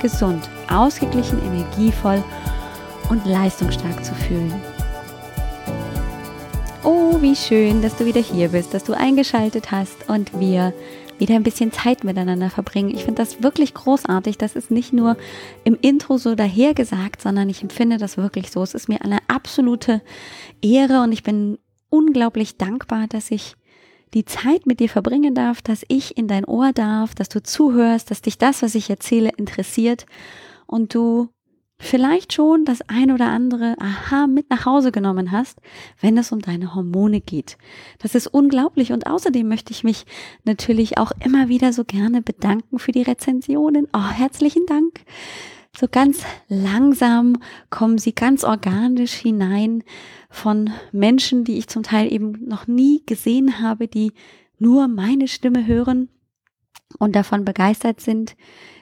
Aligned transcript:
gesund, 0.00 0.48
ausgeglichen, 0.68 1.38
energievoll 1.42 2.22
und 3.10 3.24
leistungsstark 3.26 4.04
zu 4.04 4.14
fühlen. 4.14 4.54
Oh, 6.84 7.20
wie 7.20 7.36
schön, 7.36 7.82
dass 7.82 7.96
du 7.96 8.06
wieder 8.06 8.20
hier 8.20 8.48
bist, 8.48 8.72
dass 8.72 8.84
du 8.84 8.92
eingeschaltet 8.92 9.70
hast 9.70 10.08
und 10.08 10.38
wir 10.38 10.72
wieder 11.18 11.34
ein 11.34 11.42
bisschen 11.42 11.72
Zeit 11.72 12.04
miteinander 12.04 12.50
verbringen. 12.50 12.90
Ich 12.90 13.04
finde 13.04 13.22
das 13.22 13.42
wirklich 13.42 13.74
großartig. 13.74 14.38
Das 14.38 14.54
ist 14.54 14.70
nicht 14.70 14.92
nur 14.92 15.16
im 15.64 15.76
Intro 15.80 16.16
so 16.16 16.34
dahergesagt, 16.34 17.20
sondern 17.20 17.48
ich 17.48 17.62
empfinde 17.62 17.98
das 17.98 18.16
wirklich 18.16 18.50
so. 18.50 18.62
Es 18.62 18.74
ist 18.74 18.88
mir 18.88 19.02
eine 19.02 19.18
absolute 19.28 20.00
Ehre 20.62 21.02
und 21.02 21.12
ich 21.12 21.22
bin 21.22 21.58
unglaublich 21.90 22.56
dankbar, 22.56 23.06
dass 23.08 23.30
ich 23.30 23.54
die 24.14 24.24
Zeit 24.24 24.66
mit 24.66 24.80
dir 24.80 24.88
verbringen 24.88 25.34
darf, 25.34 25.62
dass 25.62 25.84
ich 25.88 26.16
in 26.16 26.28
dein 26.28 26.44
Ohr 26.44 26.72
darf, 26.72 27.14
dass 27.14 27.28
du 27.28 27.42
zuhörst, 27.42 28.10
dass 28.10 28.22
dich 28.22 28.38
das, 28.38 28.62
was 28.62 28.74
ich 28.74 28.90
erzähle, 28.90 29.30
interessiert 29.36 30.06
und 30.66 30.94
du 30.94 31.28
vielleicht 31.80 32.32
schon 32.32 32.64
das 32.64 32.80
ein 32.88 33.12
oder 33.12 33.26
andere 33.26 33.76
Aha 33.78 34.26
mit 34.26 34.50
nach 34.50 34.66
Hause 34.66 34.90
genommen 34.90 35.30
hast, 35.30 35.58
wenn 36.00 36.18
es 36.18 36.32
um 36.32 36.40
deine 36.40 36.74
Hormone 36.74 37.20
geht. 37.20 37.56
Das 37.98 38.14
ist 38.14 38.26
unglaublich 38.26 38.92
und 38.92 39.06
außerdem 39.06 39.46
möchte 39.46 39.72
ich 39.72 39.84
mich 39.84 40.04
natürlich 40.44 40.98
auch 40.98 41.12
immer 41.24 41.48
wieder 41.48 41.72
so 41.72 41.84
gerne 41.84 42.20
bedanken 42.20 42.78
für 42.78 42.92
die 42.92 43.02
Rezensionen. 43.02 43.86
Oh, 43.92 44.08
herzlichen 44.10 44.66
Dank. 44.66 45.00
So 45.78 45.86
ganz 45.88 46.24
langsam 46.48 47.36
kommen 47.70 47.98
sie 47.98 48.12
ganz 48.12 48.42
organisch 48.42 49.12
hinein 49.12 49.84
von 50.28 50.70
Menschen, 50.90 51.44
die 51.44 51.56
ich 51.56 51.68
zum 51.68 51.84
Teil 51.84 52.12
eben 52.12 52.48
noch 52.48 52.66
nie 52.66 53.04
gesehen 53.06 53.60
habe, 53.60 53.86
die 53.86 54.12
nur 54.58 54.88
meine 54.88 55.28
Stimme 55.28 55.68
hören 55.68 56.08
und 56.98 57.14
davon 57.14 57.44
begeistert 57.44 58.00
sind, 58.00 58.34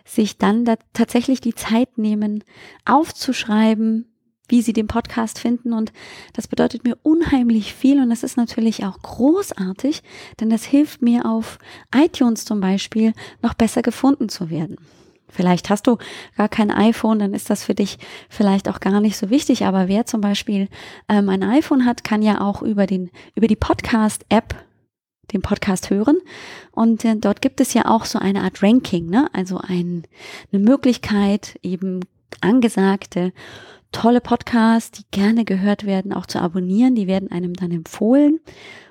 sich 0.07 0.39
dann 0.39 0.65
da 0.65 0.77
tatsächlich 0.95 1.43
die 1.43 1.55
Zeit 1.55 1.99
nehmen, 1.99 2.43
aufzuschreiben, 2.87 4.07
wie 4.49 4.63
sie 4.63 4.73
den 4.73 4.87
Podcast 4.87 5.39
finden. 5.39 5.75
Und 5.75 5.93
das 6.33 6.49
bedeutet 6.49 6.85
mir 6.85 6.97
unheimlich 7.03 7.75
viel 7.75 8.01
und 8.01 8.09
das 8.09 8.23
ist 8.23 8.39
natürlich 8.39 8.87
auch 8.87 9.03
großartig, 9.03 10.03
denn 10.41 10.49
das 10.49 10.65
hilft 10.65 11.03
mir 11.03 11.27
auf 11.27 11.59
iTunes 11.95 12.47
zum 12.47 12.63
Beispiel 12.63 13.13
noch 13.43 13.53
besser 13.53 13.83
gefunden 13.83 14.31
zu 14.31 14.49
werden. 14.49 14.79
Vielleicht 15.29 15.71
hast 15.71 15.87
du 15.87 15.99
gar 16.37 16.49
kein 16.49 16.71
iPhone, 16.71 17.19
dann 17.19 17.35
ist 17.35 17.51
das 17.51 17.65
für 17.65 17.75
dich 17.75 17.99
vielleicht 18.29 18.69
auch 18.69 18.81
gar 18.81 19.01
nicht 19.01 19.17
so 19.17 19.31
wichtig. 19.31 19.65
Aber 19.65 19.89
wer 19.89 20.07
zum 20.07 20.21
Beispiel 20.21 20.69
ähm, 21.09 21.29
ein 21.29 21.43
iPhone 21.43 21.85
hat, 21.85 22.05
kann 22.05 22.23
ja 22.23 22.41
auch 22.41 22.63
über 22.63 22.87
den 22.87 23.11
über 23.35 23.47
die 23.47 23.57
Podcast-App 23.57 24.55
den 25.33 25.43
Podcast 25.43 25.91
hören. 25.91 26.19
Und 26.71 27.05
äh, 27.05 27.17
dort 27.17 27.43
gibt 27.43 27.61
es 27.61 27.75
ja 27.75 27.87
auch 27.87 28.05
so 28.05 28.19
eine 28.19 28.43
Art 28.43 28.63
Ranking, 28.63 29.07
ne? 29.07 29.29
also 29.33 29.59
ein, 29.59 30.05
eine 30.53 30.63
Möglichkeit, 30.63 31.59
eben 31.63 32.01
angesagte 32.41 33.33
tolle 33.93 34.21
Podcasts, 34.21 34.91
die 34.91 35.05
gerne 35.11 35.45
gehört 35.45 35.87
werden, 35.87 36.13
auch 36.13 36.27
zu 36.27 36.41
abonnieren. 36.41 36.95
Die 36.95 37.07
werden 37.07 37.31
einem 37.31 37.55
dann 37.55 37.71
empfohlen. 37.71 38.41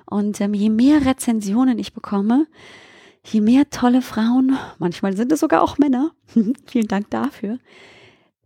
Und 0.04 0.40
ähm, 0.40 0.54
je 0.54 0.70
mehr 0.70 1.04
Rezensionen 1.04 1.78
ich 1.78 1.92
bekomme, 1.92 2.46
je 3.26 3.40
mehr 3.40 3.68
tolle 3.70 4.02
Frauen, 4.02 4.56
manchmal 4.78 5.16
sind 5.16 5.32
es 5.32 5.40
sogar 5.40 5.62
auch 5.62 5.78
Männer, 5.78 6.12
vielen 6.66 6.88
Dank 6.88 7.10
dafür, 7.10 7.58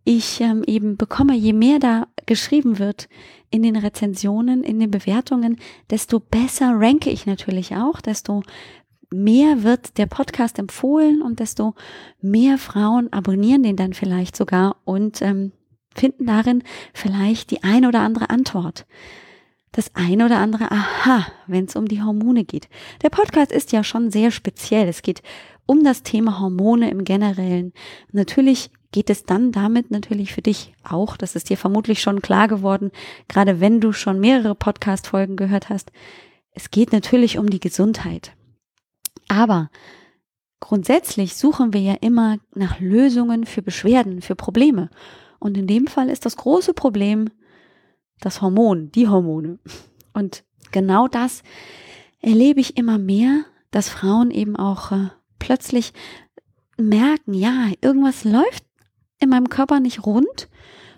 ich 0.05 0.41
ähm, 0.41 0.65
eben 0.67 0.97
bekomme, 0.97 1.35
je 1.35 1.53
mehr 1.53 1.79
da 1.79 2.07
geschrieben 2.27 2.79
wird 2.79 3.09
in 3.51 3.63
den 3.63 3.77
Rezensionen, 3.77 4.65
in 4.65 4.81
den 4.81 4.91
Bewertungen, 4.91 5.59
desto 5.91 6.21
besser 6.21 6.73
ranke 6.81 7.11
ich 7.11 7.27
natürlich 7.27 7.77
auch, 7.77 8.01
desto 8.01 8.43
mehr 9.13 9.63
wird 9.63 9.99
der 9.99 10.07
Podcast 10.07 10.59
empfohlen 10.59 11.21
und 11.21 11.41
desto 11.41 11.75
mehr 12.21 12.59
Frauen 12.59 13.13
abonnieren 13.13 13.63
den 13.63 13.77
dann 13.77 13.93
vielleicht 13.93 14.37
sogar 14.37 14.77
und 14.85 15.21
ähm, 15.21 15.53
finden 15.95 16.27
darin 16.27 16.63
vielleicht 16.95 17.51
die 17.51 17.63
ein 17.63 17.85
oder 17.85 18.01
andere 18.01 18.31
Antwort. 18.31 18.87
Das 19.73 19.95
ein 19.95 20.23
oder 20.23 20.39
andere 20.39 20.71
Aha, 20.71 21.27
wenn 21.47 21.67
es 21.67 21.77
um 21.77 21.87
die 21.87 22.03
Hormone 22.03 22.45
geht. 22.45 22.69
Der 23.03 23.11
Podcast 23.11 23.53
ist 23.53 23.71
ja 23.71 23.85
schon 23.85 24.11
sehr 24.11 24.33
speziell. 24.33 24.89
Es 24.89 25.03
geht 25.03 25.23
um 25.67 25.85
das 25.85 26.03
Thema 26.03 26.41
Hormone 26.41 26.91
im 26.91 27.05
Generellen. 27.05 27.73
Natürlich 28.11 28.71
geht 28.91 29.11
es 29.11 29.25
dann 29.25 29.53
damit 29.53 29.93
natürlich 29.93 30.33
für 30.33 30.43
dich 30.43 30.75
auch, 30.83 31.17
das 31.17 31.37
ist 31.37 31.49
dir 31.49 31.57
vermutlich 31.57 32.03
schon 32.03 32.23
klar 32.23 32.49
geworden, 32.49 32.91
gerade 33.29 33.61
wenn 33.61 33.81
du 33.81 33.93
schon 33.93 34.19
mehrere 34.19 34.57
Podcast-Folgen 34.57 35.37
gehört 35.37 35.69
hast. 35.69 35.93
Es 36.51 36.73
geht 36.73 36.93
natürlich 36.93 37.39
um 37.39 37.49
die 37.49 37.61
Gesundheit. 37.61 38.33
Aber 39.29 39.71
grundsätzlich 40.59 41.37
suchen 41.37 41.73
wir 41.73 41.81
ja 41.81 41.95
immer 42.01 42.39
nach 42.53 42.81
Lösungen 42.81 43.47
für 43.47 43.63
Beschwerden, 43.63 44.23
für 44.23 44.35
Probleme. 44.35 44.91
Und 45.39 45.57
in 45.57 45.69
dem 45.69 45.87
Fall 45.87 46.09
ist 46.09 46.27
das 46.27 46.37
große 46.37 46.75
Problem 46.75 47.31
das 48.21 48.43
Hormon, 48.43 48.91
die 48.93 49.09
Hormone. 49.09 49.59
Und 50.13 50.45
genau 50.73 51.09
das 51.09 51.43
erlebe 52.21 52.61
ich 52.61 52.77
immer 52.77 52.99
mehr, 52.99 53.45
dass 53.71 53.89
Frauen 53.89 54.31
eben 54.31 54.57
auch 54.57 54.93
äh, 54.93 55.09
plötzlich 55.39 55.93
merken, 56.77 57.35
ja, 57.35 57.69
irgendwas 57.81 58.25
läuft 58.25 58.65
in 59.19 59.29
meinem 59.29 59.49
Körper 59.49 59.81
nicht 59.81 60.07
rund 60.07 60.49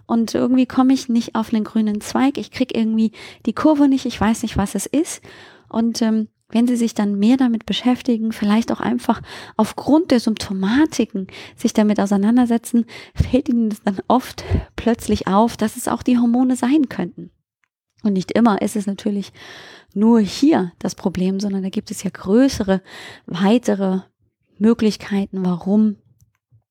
und 0.07 0.35
irgendwie 0.35 0.67
komme 0.67 0.93
ich 0.93 1.09
nicht 1.09 1.35
auf 1.35 1.53
einen 1.53 1.65
grünen 1.65 2.01
Zweig. 2.01 2.39
Ich 2.39 2.51
kriege 2.51 2.79
irgendwie 2.79 3.13
die 3.47 3.55
Kurve 3.55 3.89
nicht, 3.89 4.05
ich 4.05 4.21
weiß 4.21 4.43
nicht, 4.43 4.57
was 4.57 4.75
es 4.75 4.87
ist. 4.87 5.23
Und 5.69 6.03
ähm, 6.03 6.29
wenn 6.53 6.67
Sie 6.67 6.77
sich 6.77 6.95
dann 6.95 7.19
mehr 7.19 7.37
damit 7.37 7.67
beschäftigen, 7.67 8.33
vielleicht 8.33 8.71
auch 8.71 8.81
einfach 8.81 9.21
aufgrund 9.57 10.11
der 10.11 10.21
Symptomatiken 10.21 11.27
sich 11.57 11.73
damit 11.73 11.99
auseinandersetzen, 11.99 12.87
fällt 13.15 13.49
Ihnen 13.49 13.71
das 13.71 13.83
dann 13.83 13.99
oft 14.09 14.45
plötzlich 14.77 15.27
auf, 15.27 15.57
dass 15.57 15.77
es 15.77 15.89
auch 15.89 16.03
die 16.03 16.19
Hormone 16.19 16.57
sein 16.57 16.89
könnten. 16.89 17.31
Und 18.03 18.15
nicht 18.15 18.33
immer 18.33 18.63
ist 18.63 18.77
es 18.77 18.87
natürlich 18.87 19.33
nur 19.95 20.21
hier 20.21 20.73
das 20.79 20.95
Problem, 20.95 21.41
sondern 21.41 21.63
da 21.63 21.69
gibt 21.69 21.91
es 21.91 22.03
ja 22.03 22.11
größere, 22.11 22.83
weitere 23.27 24.01
Möglichkeiten, 24.59 25.45
warum 25.45 25.97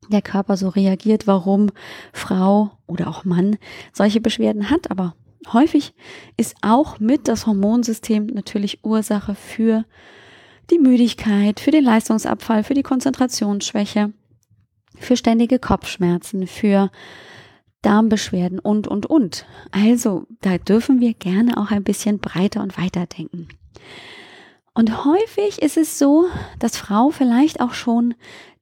der 0.09 0.22
Körper 0.22 0.58
so 0.58 0.70
reagiert, 0.70 1.28
warum 1.28 1.70
Frau 2.12 2.72
oder 2.88 3.08
auch 3.08 3.24
Mann 3.24 3.58
solche 3.94 4.20
Beschwerden 4.20 4.70
hat. 4.70 4.91
Aber 4.91 5.16
häufig 5.52 5.94
ist 6.38 6.56
auch 6.62 7.00
mit 7.00 7.28
das 7.28 7.47
Hormonsystem 7.47 8.28
natürlich 8.28 8.84
Ursache 8.84 9.35
für 9.35 9.85
die 10.69 10.79
Müdigkeit, 10.79 11.59
für 11.59 11.72
den 11.72 11.84
Leistungsabfall, 11.84 12.63
für 12.63 12.74
die 12.74 12.84
Konzentrationsschwäche, 12.84 14.13
für 14.97 15.18
ständige 15.18 15.59
Kopfschmerzen, 15.59 16.47
für 16.47 16.91
Darmbeschwerden 17.81 18.59
und, 18.59 18.88
und, 18.88 19.07
und. 19.07 19.46
Also, 19.72 20.28
da 20.41 20.57
dürfen 20.57 21.00
wir 21.00 21.13
gerne 21.13 21.58
auch 21.58 21.72
ein 21.72 21.84
bisschen 21.84 22.19
breiter 22.19 22.62
und 22.62 22.78
weiter 22.78 23.06
denken. 23.08 23.47
Und 24.73 25.03
häufig 25.03 25.62
ist 25.62 25.78
es 25.78 26.00
so, 26.00 26.25
dass 26.59 26.78
Frau 26.78 27.09
vielleicht 27.09 27.59
auch 27.59 27.73
schon 27.73 28.13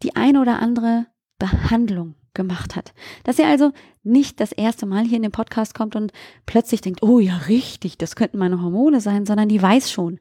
die 0.01 0.15
ein 0.15 0.37
oder 0.37 0.59
andere 0.59 1.05
Behandlung 1.37 2.15
gemacht 2.39 2.77
hat. 2.77 2.93
Dass 3.25 3.35
sie 3.35 3.43
also 3.43 3.73
nicht 4.03 4.39
das 4.39 4.53
erste 4.53 4.85
Mal 4.85 5.03
hier 5.03 5.17
in 5.17 5.23
den 5.23 5.31
Podcast 5.31 5.75
kommt 5.75 5.97
und 5.97 6.13
plötzlich 6.45 6.79
denkt, 6.79 7.03
oh 7.03 7.19
ja, 7.19 7.35
richtig, 7.49 7.97
das 7.97 8.15
könnten 8.15 8.37
meine 8.37 8.61
Hormone 8.61 9.01
sein, 9.01 9.25
sondern 9.25 9.49
die 9.49 9.61
weiß 9.61 9.91
schon 9.91 10.19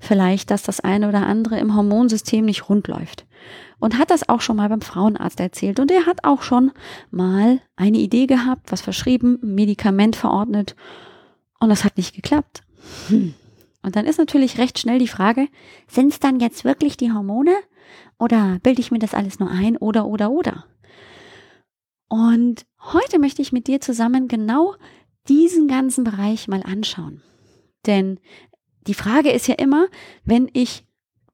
vielleicht, 0.00 0.50
dass 0.50 0.62
das 0.62 0.80
eine 0.80 1.08
oder 1.08 1.26
andere 1.26 1.58
im 1.58 1.76
Hormonsystem 1.76 2.46
nicht 2.46 2.70
rund 2.70 2.88
läuft. 2.88 3.26
Und 3.78 3.98
hat 3.98 4.10
das 4.10 4.28
auch 4.28 4.40
schon 4.40 4.56
mal 4.56 4.70
beim 4.70 4.80
Frauenarzt 4.80 5.38
erzählt. 5.38 5.78
Und 5.78 5.90
er 5.90 6.06
hat 6.06 6.24
auch 6.24 6.42
schon 6.42 6.72
mal 7.10 7.60
eine 7.76 7.98
Idee 7.98 8.26
gehabt, 8.26 8.72
was 8.72 8.80
verschrieben, 8.80 9.38
ein 9.42 9.54
Medikament 9.54 10.16
verordnet. 10.16 10.74
Und 11.60 11.68
das 11.68 11.84
hat 11.84 11.98
nicht 11.98 12.14
geklappt. 12.14 12.62
Hm. 13.08 13.34
Und 13.82 13.94
dann 13.94 14.06
ist 14.06 14.18
natürlich 14.18 14.58
recht 14.58 14.78
schnell 14.78 14.98
die 14.98 15.06
Frage, 15.06 15.48
sind 15.86 16.12
es 16.12 16.18
dann 16.18 16.40
jetzt 16.40 16.64
wirklich 16.64 16.96
die 16.96 17.12
Hormone? 17.12 17.54
Oder 18.18 18.58
bilde 18.62 18.80
ich 18.80 18.90
mir 18.90 18.98
das 18.98 19.14
alles 19.14 19.38
nur 19.38 19.50
ein? 19.50 19.76
Oder, 19.76 20.06
oder, 20.06 20.30
oder? 20.30 20.64
Und 22.08 22.64
heute 22.80 23.18
möchte 23.18 23.42
ich 23.42 23.52
mit 23.52 23.66
dir 23.66 23.80
zusammen 23.80 24.28
genau 24.28 24.74
diesen 25.28 25.68
ganzen 25.68 26.04
Bereich 26.04 26.48
mal 26.48 26.62
anschauen. 26.62 27.22
Denn 27.86 28.18
die 28.86 28.94
Frage 28.94 29.30
ist 29.30 29.46
ja 29.46 29.54
immer, 29.56 29.88
wenn 30.24 30.48
ich 30.54 30.84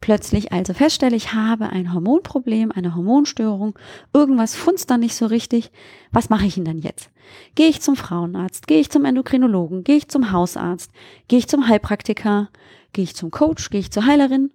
plötzlich 0.01 0.53
also 0.53 0.75
feststelle, 0.75 1.17
ich 1.17 1.33
habe 1.33 1.71
ein 1.71 1.95
Hormonproblem, 1.95 2.73
eine 2.73 2.95
Hormonstörung, 2.95 3.79
irgendwas 4.13 4.55
funzt 4.55 4.91
da 4.91 4.99
nicht 4.99 5.15
so 5.15 5.25
richtig, 5.25 5.71
was 6.13 6.29
mache 6.29 6.45
ich 6.45 6.57
denn 6.57 6.67
dann 6.67 6.79
jetzt? 6.79 7.11
Gehe 7.55 7.69
ich 7.69 7.81
zum 7.81 7.97
Frauenarzt, 7.97 8.67
gehe 8.67 8.81
ich 8.81 8.91
zum 8.91 9.07
Endokrinologen, 9.07 9.83
gehe 9.83 9.97
ich 9.97 10.09
zum 10.09 10.31
Hausarzt, 10.31 10.91
gehe 11.29 11.39
ich 11.39 11.49
zum 11.49 11.69
Heilpraktiker, 11.69 12.51
gehe 12.93 13.05
ich 13.05 13.17
zum 13.17 13.31
Coach, 13.31 13.71
gehe 13.71 13.81
ich 13.81 13.91
zur 13.93 14.05
Heilerin, 14.05 14.53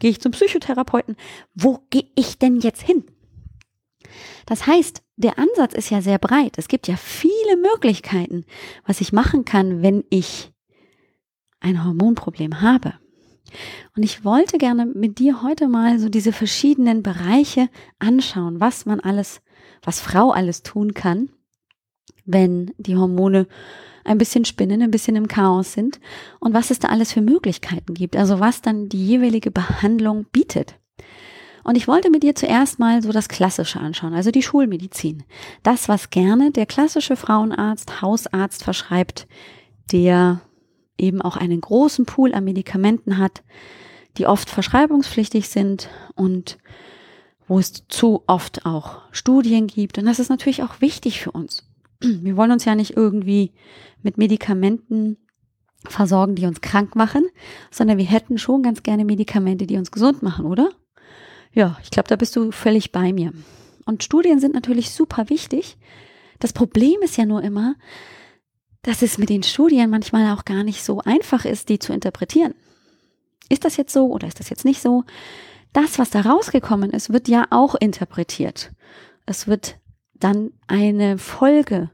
gehe 0.00 0.10
ich 0.10 0.20
zum 0.20 0.32
Psychotherapeuten? 0.32 1.14
Wo 1.54 1.78
gehe 1.90 2.10
ich 2.16 2.38
denn 2.38 2.58
jetzt 2.58 2.82
hin? 2.82 3.04
Das 4.46 4.66
heißt, 4.66 5.02
der 5.18 5.38
Ansatz 5.38 5.74
ist 5.74 5.90
ja 5.90 6.00
sehr 6.00 6.18
breit. 6.18 6.54
Es 6.56 6.68
gibt 6.68 6.86
ja 6.86 6.96
viele 6.96 7.56
Möglichkeiten, 7.56 8.44
was 8.86 9.00
ich 9.00 9.12
machen 9.12 9.44
kann, 9.44 9.82
wenn 9.82 10.04
ich 10.10 10.52
ein 11.60 11.84
Hormonproblem 11.84 12.60
habe. 12.60 12.94
Und 13.96 14.04
ich 14.04 14.24
wollte 14.24 14.58
gerne 14.58 14.86
mit 14.86 15.18
dir 15.18 15.42
heute 15.42 15.66
mal 15.66 15.98
so 15.98 16.08
diese 16.08 16.32
verschiedenen 16.32 17.02
Bereiche 17.02 17.68
anschauen, 17.98 18.60
was 18.60 18.86
man 18.86 19.00
alles, 19.00 19.40
was 19.82 20.00
Frau 20.00 20.30
alles 20.30 20.62
tun 20.62 20.94
kann, 20.94 21.30
wenn 22.24 22.72
die 22.78 22.96
Hormone 22.96 23.48
ein 24.04 24.18
bisschen 24.18 24.44
spinnen, 24.44 24.82
ein 24.82 24.92
bisschen 24.92 25.16
im 25.16 25.26
Chaos 25.26 25.72
sind 25.72 25.98
und 26.38 26.54
was 26.54 26.70
es 26.70 26.78
da 26.78 26.88
alles 26.88 27.12
für 27.12 27.22
Möglichkeiten 27.22 27.94
gibt, 27.94 28.16
also 28.16 28.38
was 28.38 28.62
dann 28.62 28.88
die 28.88 29.04
jeweilige 29.04 29.50
Behandlung 29.50 30.26
bietet. 30.30 30.78
Und 31.68 31.76
ich 31.76 31.86
wollte 31.86 32.08
mit 32.08 32.22
dir 32.22 32.34
zuerst 32.34 32.78
mal 32.78 33.02
so 33.02 33.12
das 33.12 33.28
Klassische 33.28 33.78
anschauen, 33.78 34.14
also 34.14 34.30
die 34.30 34.42
Schulmedizin. 34.42 35.24
Das, 35.62 35.86
was 35.86 36.08
gerne 36.08 36.50
der 36.50 36.64
klassische 36.64 37.14
Frauenarzt, 37.14 38.00
Hausarzt 38.00 38.64
verschreibt, 38.64 39.28
der 39.92 40.40
eben 40.96 41.20
auch 41.20 41.36
einen 41.36 41.60
großen 41.60 42.06
Pool 42.06 42.32
an 42.32 42.44
Medikamenten 42.44 43.18
hat, 43.18 43.42
die 44.16 44.26
oft 44.26 44.48
verschreibungspflichtig 44.48 45.50
sind 45.50 45.90
und 46.14 46.56
wo 47.46 47.58
es 47.58 47.86
zu 47.88 48.22
oft 48.26 48.64
auch 48.64 49.02
Studien 49.10 49.66
gibt. 49.66 49.98
Und 49.98 50.06
das 50.06 50.20
ist 50.20 50.30
natürlich 50.30 50.62
auch 50.62 50.80
wichtig 50.80 51.20
für 51.20 51.32
uns. 51.32 51.68
Wir 52.00 52.38
wollen 52.38 52.52
uns 52.52 52.64
ja 52.64 52.76
nicht 52.76 52.96
irgendwie 52.96 53.52
mit 54.00 54.16
Medikamenten 54.16 55.18
versorgen, 55.84 56.34
die 56.34 56.46
uns 56.46 56.62
krank 56.62 56.96
machen, 56.96 57.26
sondern 57.70 57.98
wir 57.98 58.06
hätten 58.06 58.38
schon 58.38 58.62
ganz 58.62 58.82
gerne 58.82 59.04
Medikamente, 59.04 59.66
die 59.66 59.76
uns 59.76 59.90
gesund 59.90 60.22
machen, 60.22 60.46
oder? 60.46 60.70
Ja, 61.58 61.76
ich 61.82 61.90
glaube, 61.90 62.08
da 62.08 62.14
bist 62.14 62.36
du 62.36 62.52
völlig 62.52 62.92
bei 62.92 63.12
mir. 63.12 63.32
Und 63.84 64.04
Studien 64.04 64.38
sind 64.38 64.54
natürlich 64.54 64.92
super 64.92 65.28
wichtig. 65.28 65.76
Das 66.38 66.52
Problem 66.52 67.02
ist 67.02 67.16
ja 67.16 67.26
nur 67.26 67.42
immer, 67.42 67.74
dass 68.82 69.02
es 69.02 69.18
mit 69.18 69.28
den 69.28 69.42
Studien 69.42 69.90
manchmal 69.90 70.32
auch 70.32 70.44
gar 70.44 70.62
nicht 70.62 70.84
so 70.84 71.00
einfach 71.00 71.44
ist, 71.44 71.68
die 71.68 71.80
zu 71.80 71.92
interpretieren. 71.92 72.54
Ist 73.48 73.64
das 73.64 73.76
jetzt 73.76 73.92
so 73.92 74.06
oder 74.06 74.28
ist 74.28 74.38
das 74.38 74.50
jetzt 74.50 74.64
nicht 74.64 74.80
so? 74.80 75.02
Das, 75.72 75.98
was 75.98 76.10
da 76.10 76.20
rausgekommen 76.20 76.92
ist, 76.92 77.12
wird 77.12 77.26
ja 77.26 77.48
auch 77.50 77.74
interpretiert. 77.74 78.70
Es 79.26 79.48
wird 79.48 79.80
dann 80.14 80.52
eine 80.68 81.18
Folge 81.18 81.90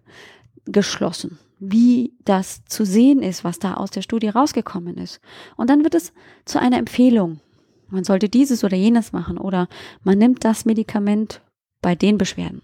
geschlossen, 0.66 1.38
wie 1.58 2.12
das 2.22 2.66
zu 2.66 2.84
sehen 2.84 3.22
ist, 3.22 3.44
was 3.44 3.60
da 3.60 3.74
aus 3.74 3.90
der 3.90 4.02
Studie 4.02 4.28
rausgekommen 4.28 4.98
ist. 4.98 5.22
Und 5.56 5.70
dann 5.70 5.84
wird 5.84 5.94
es 5.94 6.12
zu 6.44 6.60
einer 6.60 6.76
Empfehlung. 6.76 7.40
Man 7.88 8.04
sollte 8.04 8.28
dieses 8.28 8.64
oder 8.64 8.76
jenes 8.76 9.12
machen 9.12 9.38
oder 9.38 9.68
man 10.02 10.18
nimmt 10.18 10.44
das 10.44 10.64
Medikament 10.64 11.42
bei 11.80 11.94
den 11.94 12.18
Beschwerden. 12.18 12.62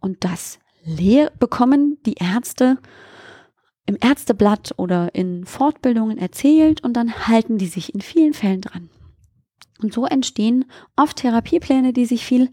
Und 0.00 0.24
das 0.24 0.58
bekommen 1.38 1.98
die 2.06 2.14
Ärzte 2.14 2.78
im 3.86 3.96
Ärzteblatt 4.00 4.72
oder 4.76 5.14
in 5.14 5.44
Fortbildungen 5.44 6.16
erzählt 6.16 6.82
und 6.82 6.94
dann 6.94 7.26
halten 7.26 7.58
die 7.58 7.66
sich 7.66 7.94
in 7.94 8.00
vielen 8.00 8.34
Fällen 8.34 8.60
dran. 8.60 8.88
Und 9.82 9.92
so 9.92 10.06
entstehen 10.06 10.64
oft 10.96 11.16
Therapiepläne, 11.18 11.92
die 11.92 12.06
sich 12.06 12.24
viel 12.24 12.50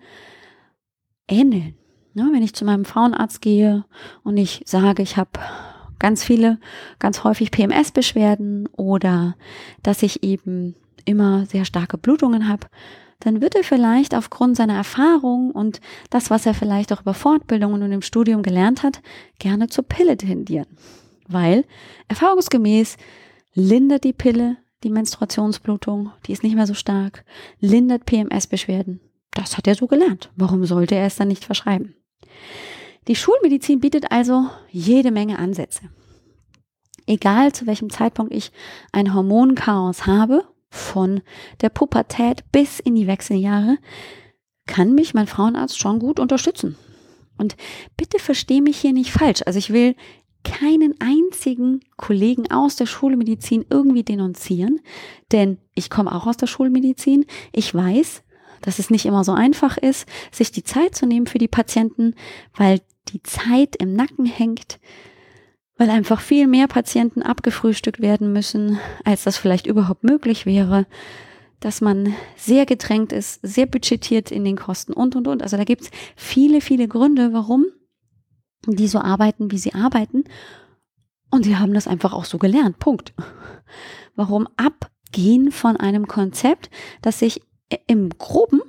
ähneln. 1.27 1.75
Ja, 2.13 2.27
wenn 2.31 2.41
ich 2.41 2.55
zu 2.55 2.65
meinem 2.65 2.85
Frauenarzt 2.85 3.41
gehe 3.41 3.85
und 4.23 4.37
ich 4.37 4.63
sage, 4.65 5.03
ich 5.03 5.17
habe 5.17 5.39
ganz 5.99 6.23
viele, 6.23 6.59
ganz 6.99 7.23
häufig 7.23 7.51
PMS-Beschwerden 7.51 8.67
oder 8.67 9.35
dass 9.83 10.03
ich 10.03 10.23
eben 10.23 10.75
immer 11.07 11.45
sehr 11.45 11.65
starke 11.65 11.97
Blutungen 11.97 12.47
habe, 12.47 12.67
dann 13.19 13.41
wird 13.41 13.55
er 13.55 13.63
vielleicht 13.63 14.13
aufgrund 14.13 14.55
seiner 14.55 14.75
Erfahrung 14.75 15.51
und 15.51 15.81
das, 16.11 16.29
was 16.29 16.45
er 16.45 16.53
vielleicht 16.53 16.93
auch 16.93 17.01
über 17.01 17.15
Fortbildungen 17.15 17.81
und 17.81 17.91
im 17.91 18.03
Studium 18.03 18.43
gelernt 18.43 18.83
hat, 18.83 19.01
gerne 19.39 19.67
zur 19.67 19.85
Pille 19.85 20.17
tendieren 20.17 20.67
weil 21.27 21.65
erfahrungsgemäß 22.07 22.97
lindert 23.53 24.03
die 24.03 24.13
Pille 24.13 24.57
die 24.83 24.89
Menstruationsblutung, 24.89 26.11
die 26.25 26.33
ist 26.33 26.43
nicht 26.43 26.55
mehr 26.55 26.67
so 26.67 26.75
stark, 26.75 27.25
lindert 27.59 28.05
PMS-Beschwerden. 28.05 29.01
Das 29.31 29.57
hat 29.57 29.67
er 29.67 29.75
so 29.75 29.87
gelernt. 29.87 30.31
Warum 30.35 30.65
sollte 30.65 30.95
er 30.95 31.07
es 31.07 31.15
dann 31.15 31.27
nicht 31.27 31.45
verschreiben? 31.45 31.95
Die 33.07 33.15
Schulmedizin 33.15 33.79
bietet 33.79 34.11
also 34.11 34.49
jede 34.69 35.11
Menge 35.11 35.39
Ansätze. 35.39 35.89
Egal 37.07 37.53
zu 37.53 37.65
welchem 37.65 37.89
Zeitpunkt 37.89 38.33
ich 38.33 38.51
ein 38.91 39.13
Hormonchaos 39.13 40.05
habe, 40.05 40.43
von 40.69 41.21
der 41.61 41.69
Pubertät 41.69 42.43
bis 42.51 42.79
in 42.79 42.95
die 42.95 43.07
Wechseljahre, 43.07 43.77
kann 44.65 44.93
mich 44.93 45.13
mein 45.13 45.27
Frauenarzt 45.27 45.79
schon 45.79 45.99
gut 45.99 46.19
unterstützen. 46.19 46.75
Und 47.37 47.55
bitte 47.95 48.19
verstehe 48.19 48.61
mich 48.61 48.77
hier 48.77 48.93
nicht 48.93 49.11
falsch. 49.11 49.41
Also 49.45 49.59
ich 49.59 49.71
will 49.71 49.95
keinen 50.43 50.95
einzigen 50.99 51.81
Kollegen 51.97 52.51
aus 52.51 52.75
der 52.75 52.85
Schulmedizin 52.85 53.65
irgendwie 53.69 54.03
denunzieren, 54.03 54.79
denn 55.31 55.57
ich 55.75 55.89
komme 55.89 56.13
auch 56.13 56.25
aus 56.25 56.37
der 56.37 56.47
Schulmedizin. 56.47 57.25
Ich 57.51 57.73
weiß, 57.73 58.23
dass 58.61 58.79
es 58.79 58.89
nicht 58.89 59.05
immer 59.05 59.23
so 59.23 59.33
einfach 59.33 59.77
ist, 59.77 60.07
sich 60.31 60.51
die 60.51 60.63
Zeit 60.63 60.95
zu 60.95 61.05
nehmen 61.05 61.27
für 61.27 61.37
die 61.37 61.47
Patienten, 61.47 62.15
weil 62.55 62.81
die 63.09 63.21
Zeit 63.23 63.75
im 63.75 63.93
Nacken 63.93 64.25
hängt, 64.25 64.79
weil 65.77 65.89
einfach 65.89 66.21
viel 66.21 66.47
mehr 66.47 66.67
Patienten 66.67 67.21
abgefrühstückt 67.21 68.01
werden 68.01 68.33
müssen, 68.33 68.79
als 69.03 69.23
das 69.23 69.37
vielleicht 69.37 69.67
überhaupt 69.67 70.03
möglich 70.03 70.45
wäre, 70.45 70.87
dass 71.59 71.81
man 71.81 72.13
sehr 72.35 72.65
gedrängt 72.65 73.11
ist, 73.11 73.39
sehr 73.41 73.65
budgetiert 73.65 74.31
in 74.31 74.45
den 74.45 74.57
Kosten 74.57 74.93
und, 74.93 75.15
und, 75.15 75.27
und. 75.27 75.41
Also 75.41 75.57
da 75.57 75.63
gibt's 75.63 75.89
viele, 76.15 76.61
viele 76.61 76.87
Gründe, 76.87 77.33
warum 77.33 77.65
die 78.65 78.87
so 78.87 78.99
arbeiten, 78.99 79.51
wie 79.51 79.57
sie 79.57 79.73
arbeiten. 79.73 80.23
Und 81.29 81.43
sie 81.43 81.57
haben 81.57 81.73
das 81.73 81.87
einfach 81.87 82.13
auch 82.13 82.25
so 82.25 82.37
gelernt. 82.37 82.79
Punkt. 82.79 83.13
Warum 84.15 84.47
abgehen 84.57 85.51
von 85.51 85.77
einem 85.77 86.07
Konzept, 86.07 86.69
das 87.01 87.19
sich 87.19 87.41
im 87.85 88.09
groben 88.09 88.61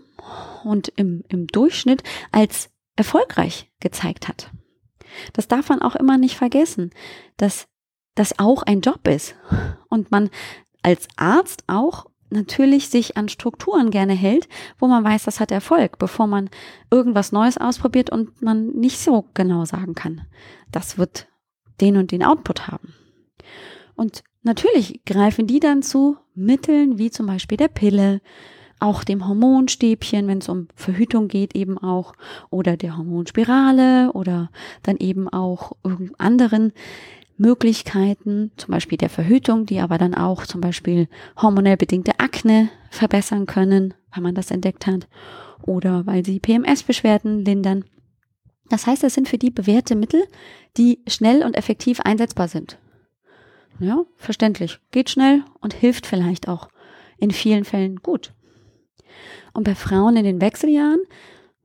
und 0.64 0.88
im, 0.96 1.24
im 1.28 1.46
Durchschnitt 1.46 2.02
als 2.32 2.70
erfolgreich 2.96 3.70
gezeigt 3.80 4.28
hat. 4.28 4.50
Das 5.32 5.48
darf 5.48 5.68
man 5.68 5.82
auch 5.82 5.96
immer 5.96 6.18
nicht 6.18 6.36
vergessen, 6.36 6.90
dass 7.36 7.68
das 8.14 8.38
auch 8.38 8.62
ein 8.62 8.80
Job 8.80 9.06
ist 9.06 9.36
und 9.88 10.10
man 10.10 10.30
als 10.82 11.08
Arzt 11.16 11.64
auch 11.66 12.06
natürlich 12.30 12.88
sich 12.88 13.16
an 13.16 13.28
Strukturen 13.28 13.90
gerne 13.90 14.12
hält, 14.12 14.48
wo 14.78 14.86
man 14.86 15.04
weiß, 15.04 15.24
das 15.24 15.40
hat 15.40 15.50
Erfolg, 15.50 15.98
bevor 15.98 16.26
man 16.26 16.50
irgendwas 16.90 17.32
Neues 17.32 17.58
ausprobiert 17.58 18.10
und 18.10 18.42
man 18.42 18.68
nicht 18.70 18.98
so 18.98 19.26
genau 19.34 19.64
sagen 19.64 19.94
kann, 19.94 20.26
das 20.70 20.98
wird 20.98 21.28
den 21.80 21.96
und 21.96 22.10
den 22.10 22.24
Output 22.24 22.68
haben. 22.68 22.94
Und 23.94 24.22
natürlich 24.42 25.04
greifen 25.06 25.46
die 25.46 25.60
dann 25.60 25.82
zu 25.82 26.16
Mitteln 26.34 26.98
wie 26.98 27.10
zum 27.10 27.26
Beispiel 27.26 27.56
der 27.56 27.68
Pille, 27.68 28.20
auch 28.80 29.04
dem 29.04 29.26
Hormonstäbchen, 29.26 30.26
wenn 30.26 30.38
es 30.38 30.48
um 30.48 30.68
Verhütung 30.74 31.28
geht, 31.28 31.54
eben 31.54 31.78
auch, 31.78 32.14
oder 32.50 32.76
der 32.76 32.96
Hormonspirale 32.96 34.12
oder 34.12 34.50
dann 34.82 34.96
eben 34.96 35.28
auch 35.28 35.72
anderen 36.18 36.72
Möglichkeiten, 37.36 38.50
zum 38.56 38.72
Beispiel 38.72 38.98
der 38.98 39.10
Verhütung, 39.10 39.64
die 39.64 39.80
aber 39.80 39.96
dann 39.96 40.14
auch 40.14 40.44
zum 40.44 40.60
Beispiel 40.60 41.08
hormonell 41.40 41.76
bedingte 41.76 42.18
Akne 42.18 42.68
verbessern 42.90 43.46
können, 43.46 43.94
weil 44.12 44.22
man 44.22 44.34
das 44.34 44.50
entdeckt 44.50 44.86
hat, 44.86 45.08
oder 45.62 46.06
weil 46.06 46.24
sie 46.24 46.40
PMS-Beschwerden 46.40 47.44
lindern. 47.44 47.84
Das 48.70 48.86
heißt, 48.86 49.04
es 49.04 49.14
sind 49.14 49.28
für 49.28 49.38
die 49.38 49.50
bewährte 49.50 49.94
Mittel, 49.94 50.24
die 50.76 51.00
schnell 51.06 51.44
und 51.44 51.56
effektiv 51.56 52.00
einsetzbar 52.00 52.48
sind. 52.48 52.78
Ja, 53.80 54.04
verständlich. 54.16 54.80
Geht 54.90 55.08
schnell 55.08 55.44
und 55.60 55.72
hilft 55.72 56.06
vielleicht 56.06 56.48
auch 56.48 56.68
in 57.18 57.30
vielen 57.30 57.64
Fällen 57.64 57.96
gut. 58.02 58.32
Und 59.52 59.64
bei 59.64 59.74
Frauen 59.74 60.16
in 60.16 60.24
den 60.24 60.40
Wechseljahren 60.40 61.00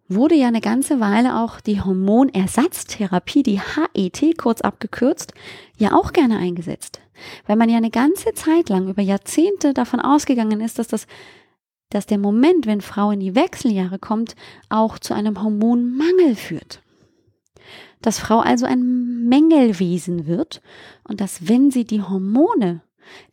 wurde 0.07 0.35
ja 0.35 0.47
eine 0.47 0.61
ganze 0.61 0.99
Weile 0.99 1.39
auch 1.39 1.61
die 1.61 1.81
Hormonersatztherapie, 1.81 3.43
die 3.43 3.59
HET 3.59 4.37
kurz 4.37 4.61
abgekürzt, 4.61 5.33
ja 5.77 5.93
auch 5.93 6.13
gerne 6.13 6.37
eingesetzt. 6.37 6.99
Weil 7.47 7.55
man 7.55 7.69
ja 7.69 7.77
eine 7.77 7.91
ganze 7.91 8.33
Zeit 8.33 8.69
lang 8.69 8.89
über 8.89 9.01
Jahrzehnte 9.01 9.73
davon 9.73 9.99
ausgegangen 9.99 10.61
ist, 10.61 10.79
dass 10.79 10.87
das 10.87 11.07
dass 11.93 12.07
der 12.07 12.17
Moment, 12.17 12.65
wenn 12.65 12.81
Frau 12.81 13.11
in 13.11 13.19
die 13.19 13.35
Wechseljahre 13.35 13.99
kommt, 13.99 14.35
auch 14.67 14.97
zu 14.97 15.13
einem 15.13 15.41
Hormonmangel 15.41 16.35
führt. 16.35 16.81
Dass 18.01 18.17
Frau 18.19 18.39
also 18.39 18.65
ein 18.65 19.27
Mängelwesen 19.29 20.25
wird 20.25 20.61
und 21.03 21.21
dass 21.21 21.47
wenn 21.47 21.69
sie 21.69 21.85
die 21.85 22.01
Hormone, 22.01 22.81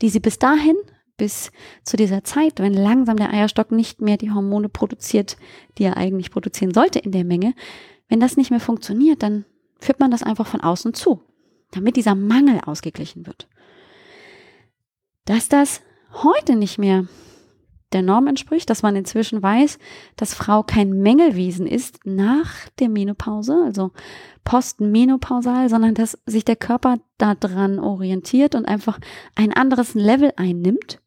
die 0.03 0.11
sie 0.11 0.21
bis 0.21 0.39
dahin 0.39 0.77
bis 1.21 1.53
zu 1.85 1.99
dieser 1.99 2.25
Zeit, 2.25 2.61
wenn 2.61 2.73
langsam 2.73 3.19
der 3.19 3.31
Eierstock 3.31 3.73
nicht 3.73 4.01
mehr 4.01 4.17
die 4.17 4.31
Hormone 4.31 4.71
produziert, 4.71 5.37
die 5.77 5.85
er 5.85 5.99
eigentlich 5.99 6.31
produzieren 6.31 6.73
sollte 6.73 6.99
in 6.99 7.13
der 7.13 7.25
Menge, 7.25 7.53
wenn 8.09 8.21
das 8.21 8.39
nicht 8.39 8.51
mehr 8.51 8.59
funktioniert, 8.59 9.23
dann 9.23 9.45
führt 9.81 10.01
man 10.01 10.11
das 10.11 10.23
einfach 10.23 10.47
von 10.47 10.63
außen 10.63 10.95
zu, 10.95 11.23
damit 11.73 11.97
dieser 11.97 12.15
Mangel 12.15 12.61
ausgeglichen 12.65 13.27
wird. 13.27 13.49
Dass 15.27 15.51
das 15.51 15.83
heute 16.23 16.57
nicht 16.57 16.79
mehr 16.79 17.05
der 17.93 18.01
Norm 18.03 18.27
entspricht, 18.27 18.71
dass 18.71 18.83
man 18.83 18.97
inzwischen 18.97 19.43
weiß, 19.43 19.79
dass 20.17 20.33
Frau 20.33 20.63
kein 20.63 21.03
Mängelwesen 21.03 21.67
ist 21.67 22.01
nach 22.07 22.51
der 22.79 22.89
Menopause, 22.89 23.63
also 23.67 23.91
postmenopausal, 24.45 25.69
sondern 25.69 25.93
dass 25.93 26.19
sich 26.25 26.47
der 26.47 26.57
Körper 26.57 26.97
daran 27.19 27.79
orientiert 27.79 28.55
und 28.55 28.67
einfach 28.67 28.99
ein 29.35 29.53
anderes 29.53 29.95
Level 29.95 30.33
einnimmt, 30.37 31.01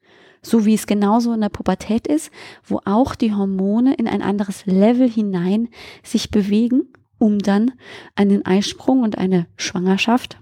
so 0.43 0.65
wie 0.65 0.73
es 0.73 0.85
genauso 0.85 1.33
in 1.33 1.41
der 1.41 1.49
Pubertät 1.49 2.05
ist, 2.05 2.29
wo 2.65 2.81
auch 2.85 3.15
die 3.15 3.33
Hormone 3.33 3.95
in 3.95 4.07
ein 4.07 4.21
anderes 4.21 4.65
Level 4.65 5.09
hinein 5.09 5.69
sich 6.03 6.29
bewegen, 6.29 6.93
um 7.17 7.39
dann 7.39 7.71
einen 8.15 8.45
Eisprung 8.45 9.01
und 9.01 9.17
eine 9.17 9.47
Schwangerschaft 9.55 10.37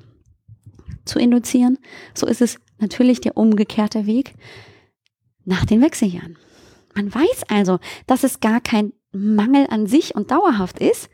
zu 1.05 1.19
induzieren. 1.19 1.77
So 2.13 2.25
ist 2.27 2.41
es 2.41 2.59
natürlich 2.79 3.21
der 3.21 3.37
umgekehrte 3.37 4.05
Weg 4.07 4.33
nach 5.45 5.65
den 5.65 5.81
Wechseljahren. 5.81 6.37
Man 6.95 7.13
weiß 7.13 7.43
also, 7.47 7.79
dass 8.07 8.23
es 8.23 8.39
gar 8.39 8.59
kein 8.59 8.93
Mangel 9.11 9.67
an 9.69 9.87
sich 9.87 10.15
und 10.15 10.31
dauerhaft 10.31 10.79
ist, 10.79 11.09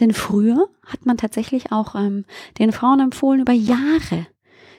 denn 0.00 0.12
früher 0.12 0.68
hat 0.86 1.04
man 1.04 1.16
tatsächlich 1.16 1.72
auch 1.72 1.94
ähm, 1.94 2.24
den 2.58 2.72
Frauen 2.72 3.00
empfohlen, 3.00 3.40
über 3.40 3.52
Jahre 3.52 4.26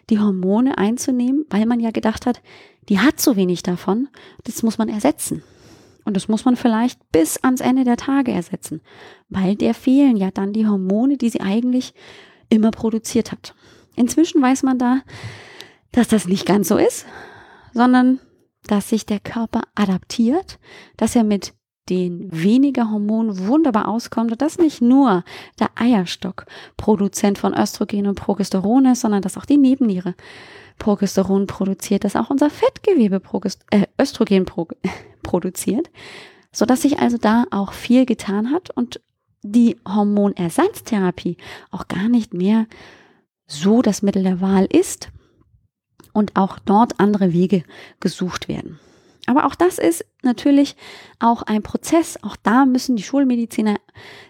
die 0.10 0.20
Hormone 0.20 0.77
einzunehmen, 0.77 1.46
weil 1.50 1.65
man 1.65 1.80
ja 1.80 1.91
gedacht 1.91 2.25
hat, 2.25 2.41
die 2.89 3.00
hat 3.00 3.19
so 3.19 3.35
wenig 3.35 3.63
davon, 3.63 4.09
das 4.43 4.63
muss 4.63 4.77
man 4.77 4.89
ersetzen. 4.89 5.43
Und 6.03 6.15
das 6.15 6.27
muss 6.27 6.45
man 6.45 6.55
vielleicht 6.55 7.00
bis 7.11 7.38
ans 7.43 7.61
Ende 7.61 7.83
der 7.83 7.97
Tage 7.97 8.31
ersetzen, 8.31 8.81
weil 9.29 9.55
der 9.55 9.73
fehlen 9.73 10.17
ja 10.17 10.31
dann 10.31 10.51
die 10.51 10.67
Hormone, 10.67 11.17
die 11.17 11.29
sie 11.29 11.41
eigentlich 11.41 11.93
immer 12.50 12.71
produziert 12.71 13.31
hat. 13.31 13.53
Inzwischen 13.95 14.41
weiß 14.41 14.63
man 14.63 14.79
da, 14.79 15.01
dass 15.91 16.07
das 16.07 16.27
nicht 16.27 16.45
ganz 16.45 16.69
so 16.69 16.77
ist, 16.77 17.05
sondern 17.73 18.19
dass 18.67 18.89
sich 18.89 19.05
der 19.05 19.19
Körper 19.19 19.61
adaptiert, 19.75 20.59
dass 20.97 21.15
er 21.15 21.23
mit 21.23 21.53
den 21.89 22.29
weniger 22.31 22.89
Hormonen 22.89 23.47
wunderbar 23.47 23.88
auskommt 23.88 24.31
und 24.31 24.41
dass 24.41 24.57
nicht 24.57 24.81
nur 24.81 25.23
der 25.59 25.69
Eierstock 25.75 26.45
Produzent 26.77 27.38
von 27.38 27.53
Östrogen 27.53 28.07
und 28.07 28.15
Progesteron 28.15 28.85
ist, 28.85 29.01
sondern 29.01 29.21
dass 29.21 29.38
auch 29.38 29.45
die 29.45 29.57
Nebenniere 29.57 30.15
Progesteron 30.78 31.48
produziert, 31.48 32.04
dass 32.04 32.16
auch 32.16 32.30
unser 32.30 32.50
Fettgewebe 32.50 33.20
Progest 33.20 33.63
äh, 33.72 33.86
Östrogen 34.00 34.46
pro 34.46 34.68
produziert, 35.24 35.90
so 36.51 36.66
dass 36.66 36.82
sich 36.82 37.00
also 37.00 37.18
da 37.18 37.46
auch 37.51 37.74
viel 37.74 38.06
getan 38.06 38.51
hat 38.51 38.70
und 38.72 39.01
die 39.44 39.78
Hormonersatztherapie 39.88 41.38
auch 41.72 41.88
gar 41.88 42.10
nicht 42.10 42.34
mehr 42.34 42.68
so 43.48 43.82
das 43.82 44.01
Mittel 44.01 44.24
der 44.24 44.40
Wahl 44.40 44.66
ist, 44.66 45.10
und 46.13 46.36
auch 46.36 46.60
dort 46.60 47.00
andere 47.00 47.34
Wege 47.34 47.63
gesucht 48.00 48.48
werden. 48.48 48.80
Aber 49.28 49.46
auch 49.46 49.56
das 49.56 49.78
ist 49.78 50.06
natürlich 50.24 50.75
auch 51.20 51.44
ein 51.44 51.62
Prozess. 51.62 52.18
Auch 52.24 52.36
da 52.36 52.66
müssen 52.66 52.96
die 52.96 53.04
Schulmediziner 53.04 53.75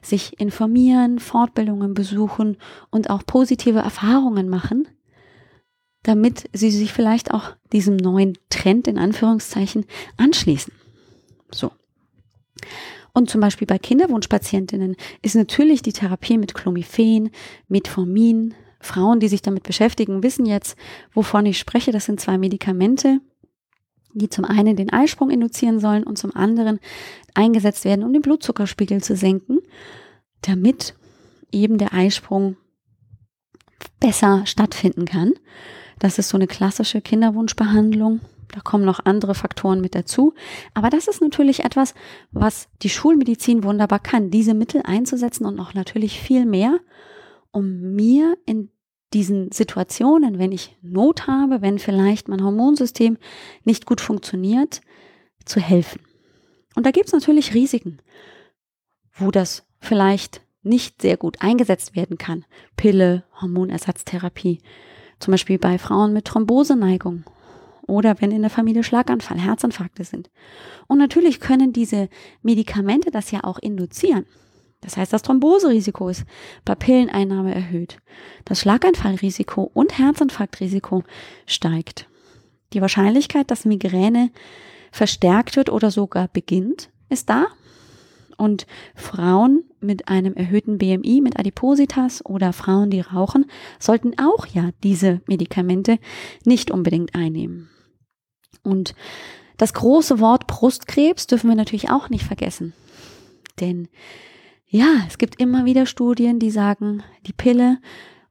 sich 0.01 0.39
informieren, 0.39 1.19
Fortbildungen 1.19 1.93
besuchen 1.93 2.57
und 2.89 3.09
auch 3.09 3.25
positive 3.25 3.79
Erfahrungen 3.79 4.49
machen, 4.49 4.87
damit 6.03 6.49
sie 6.53 6.71
sich 6.71 6.93
vielleicht 6.93 7.31
auch 7.31 7.55
diesem 7.71 7.95
neuen 7.95 8.37
Trend 8.49 8.87
in 8.87 8.97
Anführungszeichen 8.97 9.85
anschließen. 10.17 10.73
So. 11.51 11.71
Und 13.13 13.29
zum 13.29 13.41
Beispiel 13.41 13.67
bei 13.67 13.77
Kinderwunschpatientinnen 13.77 14.95
ist 15.21 15.35
natürlich 15.35 15.81
die 15.81 15.93
Therapie 15.93 16.37
mit 16.37 16.53
Clomiphen, 16.53 17.29
Metformin, 17.67 18.53
Frauen, 18.79 19.19
die 19.19 19.27
sich 19.27 19.41
damit 19.41 19.63
beschäftigen, 19.63 20.23
wissen 20.23 20.45
jetzt, 20.45 20.77
wovon 21.13 21.45
ich 21.45 21.59
spreche. 21.59 21.91
Das 21.91 22.05
sind 22.05 22.19
zwei 22.19 22.37
Medikamente, 22.37 23.19
die 24.13 24.29
zum 24.29 24.45
einen 24.45 24.75
den 24.75 24.91
Eisprung 24.91 25.29
induzieren 25.29 25.79
sollen 25.79 26.03
und 26.03 26.17
zum 26.17 26.35
anderen 26.35 26.79
eingesetzt 27.33 27.85
werden, 27.85 28.03
um 28.03 28.13
den 28.13 28.21
Blutzuckerspiegel 28.21 29.03
zu 29.03 29.15
senken, 29.15 29.59
damit 30.41 30.95
eben 31.51 31.77
der 31.77 31.93
Eisprung 31.93 32.57
besser 33.99 34.45
stattfinden 34.45 35.05
kann. 35.05 35.33
Das 36.01 36.17
ist 36.17 36.29
so 36.29 36.37
eine 36.37 36.47
klassische 36.47 36.99
Kinderwunschbehandlung. 36.99 38.21
Da 38.51 38.59
kommen 38.59 38.83
noch 38.83 39.05
andere 39.05 39.35
Faktoren 39.35 39.81
mit 39.81 39.93
dazu. 39.93 40.33
Aber 40.73 40.89
das 40.89 41.07
ist 41.07 41.21
natürlich 41.21 41.63
etwas, 41.63 41.93
was 42.31 42.69
die 42.81 42.89
Schulmedizin 42.89 43.63
wunderbar 43.63 43.99
kann, 43.99 44.31
diese 44.31 44.55
Mittel 44.55 44.81
einzusetzen 44.83 45.45
und 45.45 45.55
noch 45.55 45.75
natürlich 45.75 46.19
viel 46.19 46.47
mehr, 46.47 46.79
um 47.51 47.93
mir 47.93 48.35
in 48.47 48.71
diesen 49.13 49.51
Situationen, 49.51 50.39
wenn 50.39 50.51
ich 50.51 50.75
Not 50.81 51.27
habe, 51.27 51.61
wenn 51.61 51.77
vielleicht 51.77 52.29
mein 52.29 52.43
Hormonsystem 52.43 53.19
nicht 53.63 53.85
gut 53.85 54.01
funktioniert, 54.01 54.81
zu 55.45 55.59
helfen. 55.59 56.01
Und 56.73 56.87
da 56.87 56.89
gibt 56.89 57.05
es 57.05 57.13
natürlich 57.13 57.53
Risiken, 57.53 57.99
wo 59.13 59.29
das 59.29 59.67
vielleicht 59.79 60.41
nicht 60.63 61.03
sehr 61.03 61.17
gut 61.17 61.43
eingesetzt 61.43 61.95
werden 61.95 62.17
kann. 62.17 62.43
Pille, 62.75 63.23
Hormonersatztherapie, 63.39 64.63
zum 65.21 65.31
Beispiel 65.31 65.57
bei 65.57 65.77
Frauen 65.77 66.13
mit 66.13 66.25
Thromboseneigung 66.25 67.23
oder 67.87 68.19
wenn 68.19 68.31
in 68.31 68.41
der 68.41 68.49
Familie 68.49 68.83
Schlaganfall, 68.83 69.39
Herzinfarkte 69.39 70.03
sind. 70.03 70.29
Und 70.87 70.97
natürlich 70.97 71.39
können 71.39 71.73
diese 71.73 72.09
Medikamente 72.41 73.11
das 73.11 73.31
ja 73.31 73.43
auch 73.43 73.59
induzieren. 73.59 74.25
Das 74.81 74.97
heißt, 74.97 75.13
das 75.13 75.21
Thromboserisiko 75.21 76.09
ist 76.09 76.25
bei 76.65 76.73
Pilleneinnahme 76.73 77.53
erhöht. 77.53 77.97
Das 78.45 78.61
Schlaganfallrisiko 78.61 79.69
und 79.73 79.97
Herzinfarktrisiko 79.97 81.03
steigt. 81.45 82.07
Die 82.73 82.81
Wahrscheinlichkeit, 82.81 83.51
dass 83.51 83.65
Migräne 83.65 84.31
verstärkt 84.91 85.55
wird 85.55 85.69
oder 85.69 85.91
sogar 85.91 86.27
beginnt, 86.29 86.89
ist 87.09 87.29
da. 87.29 87.47
Und 88.37 88.65
Frauen 88.95 89.63
mit 89.79 90.07
einem 90.07 90.33
erhöhten 90.33 90.77
BMI, 90.77 91.21
mit 91.21 91.39
Adipositas 91.39 92.25
oder 92.25 92.53
Frauen, 92.53 92.89
die 92.89 93.01
rauchen, 93.01 93.45
sollten 93.79 94.13
auch 94.19 94.45
ja 94.45 94.69
diese 94.83 95.21
Medikamente 95.27 95.97
nicht 96.45 96.71
unbedingt 96.71 97.15
einnehmen. 97.15 97.69
Und 98.63 98.95
das 99.57 99.73
große 99.73 100.19
Wort 100.19 100.47
Brustkrebs 100.47 101.27
dürfen 101.27 101.49
wir 101.49 101.55
natürlich 101.55 101.89
auch 101.89 102.09
nicht 102.09 102.23
vergessen. 102.23 102.73
Denn 103.59 103.87
ja, 104.67 105.03
es 105.07 105.17
gibt 105.17 105.41
immer 105.41 105.65
wieder 105.65 105.85
Studien, 105.85 106.39
die 106.39 106.51
sagen, 106.51 107.03
die 107.27 107.33
Pille 107.33 107.79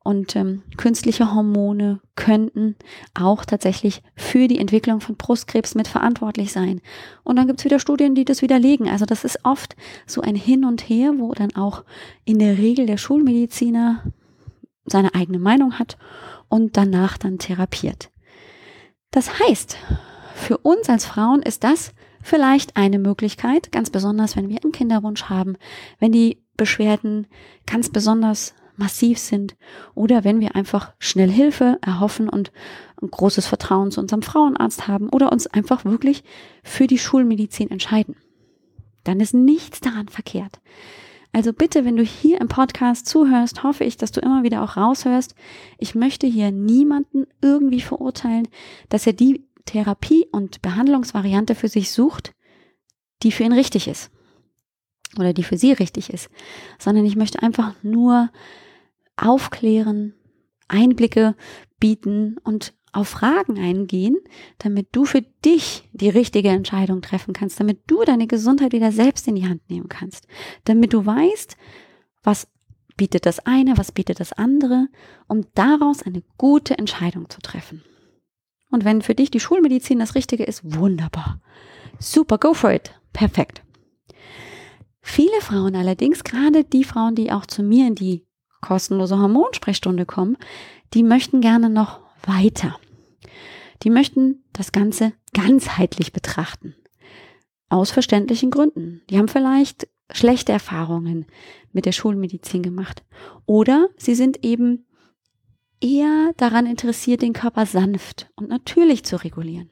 und 0.03 0.35
ähm, 0.35 0.63
künstliche 0.77 1.35
Hormone 1.35 2.01
könnten 2.17 2.77
auch 3.15 3.45
tatsächlich 3.45 4.03
für 4.17 4.49
die 4.49 4.59
Entwicklung 4.59 5.01
von 5.01 5.17
Brustkrebs 5.17 5.75
mit 5.75 5.89
verantwortlich 5.89 6.53
sein. 6.53 6.81
Und 7.23 7.37
dann 7.37 7.47
gibt 7.47 7.61
es 7.61 7.65
wieder 7.67 7.79
Studien, 7.79 8.15
die 8.15 8.25
das 8.25 8.41
widerlegen. 8.41 8.89
Also 8.89 9.05
das 9.05 9.25
ist 9.25 9.45
oft 9.45 9.77
so 10.07 10.23
ein 10.23 10.35
Hin 10.37 10.65
und 10.65 10.89
Her, 10.89 11.13
wo 11.19 11.33
dann 11.35 11.55
auch 11.55 11.85
in 12.25 12.39
der 12.39 12.57
Regel 12.57 12.87
der 12.87 12.97
Schulmediziner 12.97 14.03
seine 14.87 15.15
eigene 15.15 15.39
Meinung 15.39 15.79
hat 15.79 15.99
und 16.49 16.77
danach 16.77 17.19
dann 17.19 17.39
therapiert. 17.39 18.11
Das 19.11 19.39
heißt, 19.39 19.77
für 20.35 20.59
uns 20.59 20.89
als 20.89 21.05
Frauen 21.05 21.43
ist 21.43 21.63
das 21.63 21.93
vielleicht 22.23 22.77
eine 22.77 22.99
Möglichkeit, 22.99 23.71
ganz 23.71 23.91
besonders 23.91 24.37
wenn 24.37 24.49
wir 24.49 24.63
einen 24.63 24.73
Kinderwunsch 24.73 25.25
haben, 25.25 25.57
wenn 25.99 26.13
die 26.13 26.43
Beschwerden 26.57 27.27
ganz 27.67 27.91
besonders 27.91 28.55
massiv 28.81 29.19
sind 29.19 29.57
oder 29.95 30.25
wenn 30.25 30.41
wir 30.41 30.57
einfach 30.57 30.93
schnell 30.99 31.31
Hilfe 31.31 31.79
erhoffen 31.83 32.29
und 32.29 32.51
ein 33.01 33.11
großes 33.11 33.47
Vertrauen 33.47 33.93
zu 33.93 34.01
unserem 34.01 34.23
Frauenarzt 34.23 34.89
haben 34.89 35.09
oder 35.11 35.31
uns 35.31 35.47
einfach 35.47 35.85
wirklich 35.85 36.25
für 36.65 36.87
die 36.87 36.99
Schulmedizin 36.99 37.71
entscheiden. 37.71 38.17
Dann 39.05 39.21
ist 39.21 39.35
nichts 39.35 39.81
daran 39.81 40.09
verkehrt. 40.09 40.61
Also 41.33 41.53
bitte, 41.53 41.85
wenn 41.85 41.97
du 41.97 42.03
hier 42.03 42.41
im 42.41 42.49
Podcast 42.49 43.07
zuhörst, 43.07 43.63
hoffe 43.63 43.85
ich, 43.85 43.97
dass 43.97 44.11
du 44.11 44.21
immer 44.21 44.43
wieder 44.43 44.63
auch 44.63 44.77
raushörst. 44.77 45.37
Ich 45.79 45.95
möchte 45.95 46.27
hier 46.27 46.51
niemanden 46.51 47.27
irgendwie 47.41 47.81
verurteilen, 47.81 48.49
dass 48.89 49.07
er 49.07 49.13
die 49.13 49.47
Therapie 49.65 50.27
und 50.33 50.61
Behandlungsvariante 50.63 51.55
für 51.55 51.69
sich 51.69 51.93
sucht, 51.93 52.35
die 53.23 53.31
für 53.31 53.45
ihn 53.45 53.53
richtig 53.53 53.87
ist 53.87 54.11
oder 55.19 55.33
die 55.33 55.45
für 55.45 55.57
sie 55.57 55.73
richtig 55.73 56.11
ist, 56.13 56.31
sondern 56.79 57.05
ich 57.05 57.17
möchte 57.17 57.43
einfach 57.43 57.75
nur 57.83 58.31
aufklären, 59.21 60.15
Einblicke 60.69 61.35
bieten 61.79 62.37
und 62.45 62.75
auf 62.93 63.09
Fragen 63.09 63.59
eingehen, 63.59 64.17
damit 64.59 64.89
du 64.93 65.05
für 65.05 65.23
dich 65.45 65.89
die 65.93 66.09
richtige 66.09 66.49
Entscheidung 66.49 67.03
treffen 67.03 67.33
kannst, 67.33 67.61
damit 67.61 67.83
du 67.87 68.03
deine 68.05 68.27
Gesundheit 68.27 68.73
wieder 68.73 68.93
selbst 68.93 69.29
in 69.29 69.37
die 69.37 69.47
Hand 69.47 69.69
nehmen 69.71 69.89
kannst, 69.89 70.27
damit 70.65 70.93
du 70.93 71.07
weißt, 71.07 71.57
was 72.23 72.49
bietet 72.97 73.27
das 73.27 73.39
eine, 73.41 73.79
was 73.79 73.93
bietet 73.93 74.21
das 74.21 74.33
andere, 74.33 74.89
um 75.29 75.47
daraus 75.55 76.03
eine 76.03 76.23
gute 76.37 76.77
Entscheidung 76.77 77.31
zu 77.31 77.41
treffen. 77.41 77.83
Und 78.71 78.85
wenn 78.85 79.03
für 79.03 79.15
dich 79.15 79.31
die 79.31 79.41
Schulmedizin 79.41 79.99
das 79.99 80.15
Richtige 80.15 80.45
ist, 80.45 80.77
wunderbar. 80.77 81.41
Super, 81.99 82.39
go 82.39 82.55
for 82.55 82.73
it. 82.73 82.93
Perfekt. 83.13 83.63
Viele 85.01 85.41
Frauen 85.41 85.75
allerdings, 85.77 86.25
gerade 86.25 86.65
die 86.65 86.85
Frauen, 86.85 87.15
die 87.15 87.33
auch 87.33 87.47
zu 87.47 87.63
mir 87.63 87.87
in 87.87 87.95
die 87.95 88.27
kostenlose 88.61 89.19
Hormonsprechstunde 89.19 90.07
kommen, 90.07 90.37
die 90.95 91.03
möchten 91.03 91.41
gerne 91.41 91.71
noch 91.71 92.01
weiter. 92.25 92.79
Die 93.83 93.91
möchten 93.91 94.45
das 94.53 94.73
Ganze 94.73 95.13
ganzheitlich 95.33 96.13
betrachten. 96.13 96.75
Aus 97.69 97.91
verständlichen 97.91 98.51
Gründen. 98.51 99.03
Die 99.09 99.19
haben 99.19 99.29
vielleicht 99.29 99.89
schlechte 100.13 100.53
Erfahrungen 100.53 101.27
mit 101.73 101.87
der 101.87 101.93
Schulmedizin 101.93 102.63
gemacht. 102.63 103.05
Oder 103.47 103.89
sie 103.97 104.15
sind 104.15 104.45
eben 104.45 104.87
eher 105.81 106.33
daran 106.37 106.67
interessiert, 106.67 107.23
den 107.23 107.33
Körper 107.33 107.67
sanft 107.67 108.31
und 108.35 108.49
natürlich 108.49 109.05
zu 109.05 109.17
regulieren. 109.17 109.71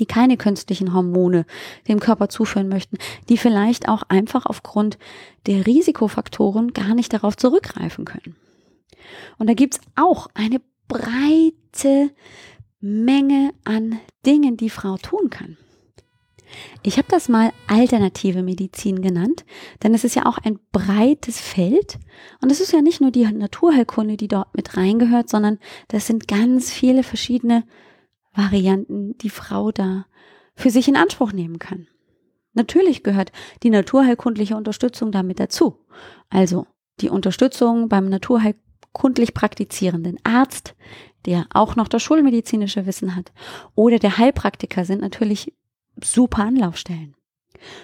Die 0.00 0.06
keine 0.06 0.36
künstlichen 0.36 0.94
Hormone 0.94 1.44
dem 1.86 2.00
Körper 2.00 2.28
zuführen 2.28 2.68
möchten, 2.68 2.96
die 3.28 3.36
vielleicht 3.36 3.88
auch 3.88 4.02
einfach 4.08 4.46
aufgrund 4.46 4.98
der 5.46 5.66
Risikofaktoren 5.66 6.72
gar 6.72 6.94
nicht 6.94 7.12
darauf 7.12 7.36
zurückgreifen 7.36 8.06
können. 8.06 8.34
Und 9.38 9.48
da 9.48 9.54
gibt's 9.54 9.80
auch 9.96 10.28
eine 10.34 10.60
breite 10.88 12.10
Menge 12.80 13.52
an 13.64 14.00
Dingen, 14.24 14.56
die 14.56 14.70
Frau 14.70 14.96
tun 14.96 15.28
kann. 15.28 15.58
Ich 16.82 16.96
habe 16.96 17.06
das 17.08 17.28
mal 17.28 17.52
alternative 17.68 18.42
Medizin 18.42 19.02
genannt, 19.02 19.44
denn 19.82 19.94
es 19.94 20.02
ist 20.02 20.16
ja 20.16 20.26
auch 20.26 20.38
ein 20.38 20.58
breites 20.72 21.40
Feld 21.40 21.98
und 22.40 22.50
es 22.50 22.60
ist 22.60 22.72
ja 22.72 22.80
nicht 22.80 23.00
nur 23.00 23.10
die 23.10 23.24
Naturheilkunde, 23.30 24.16
die 24.16 24.28
dort 24.28 24.54
mit 24.56 24.76
reingehört, 24.76 25.28
sondern 25.28 25.58
das 25.88 26.06
sind 26.06 26.26
ganz 26.26 26.72
viele 26.72 27.02
verschiedene 27.02 27.64
Varianten, 28.32 29.16
die 29.18 29.30
Frau 29.30 29.72
da 29.72 30.06
für 30.54 30.70
sich 30.70 30.88
in 30.88 30.96
Anspruch 30.96 31.32
nehmen 31.32 31.58
kann. 31.58 31.88
Natürlich 32.52 33.02
gehört 33.02 33.32
die 33.62 33.70
naturheilkundliche 33.70 34.56
Unterstützung 34.56 35.12
damit 35.12 35.40
dazu. 35.40 35.78
Also 36.28 36.66
die 37.00 37.08
Unterstützung 37.08 37.88
beim 37.88 38.08
naturheilkundlich 38.08 39.34
praktizierenden 39.34 40.18
Arzt, 40.24 40.74
der 41.26 41.46
auch 41.52 41.76
noch 41.76 41.88
das 41.88 42.02
schulmedizinische 42.02 42.86
Wissen 42.86 43.14
hat, 43.14 43.32
oder 43.74 43.98
der 43.98 44.18
Heilpraktiker 44.18 44.84
sind 44.84 45.00
natürlich 45.00 45.54
super 46.02 46.44
Anlaufstellen. 46.44 47.14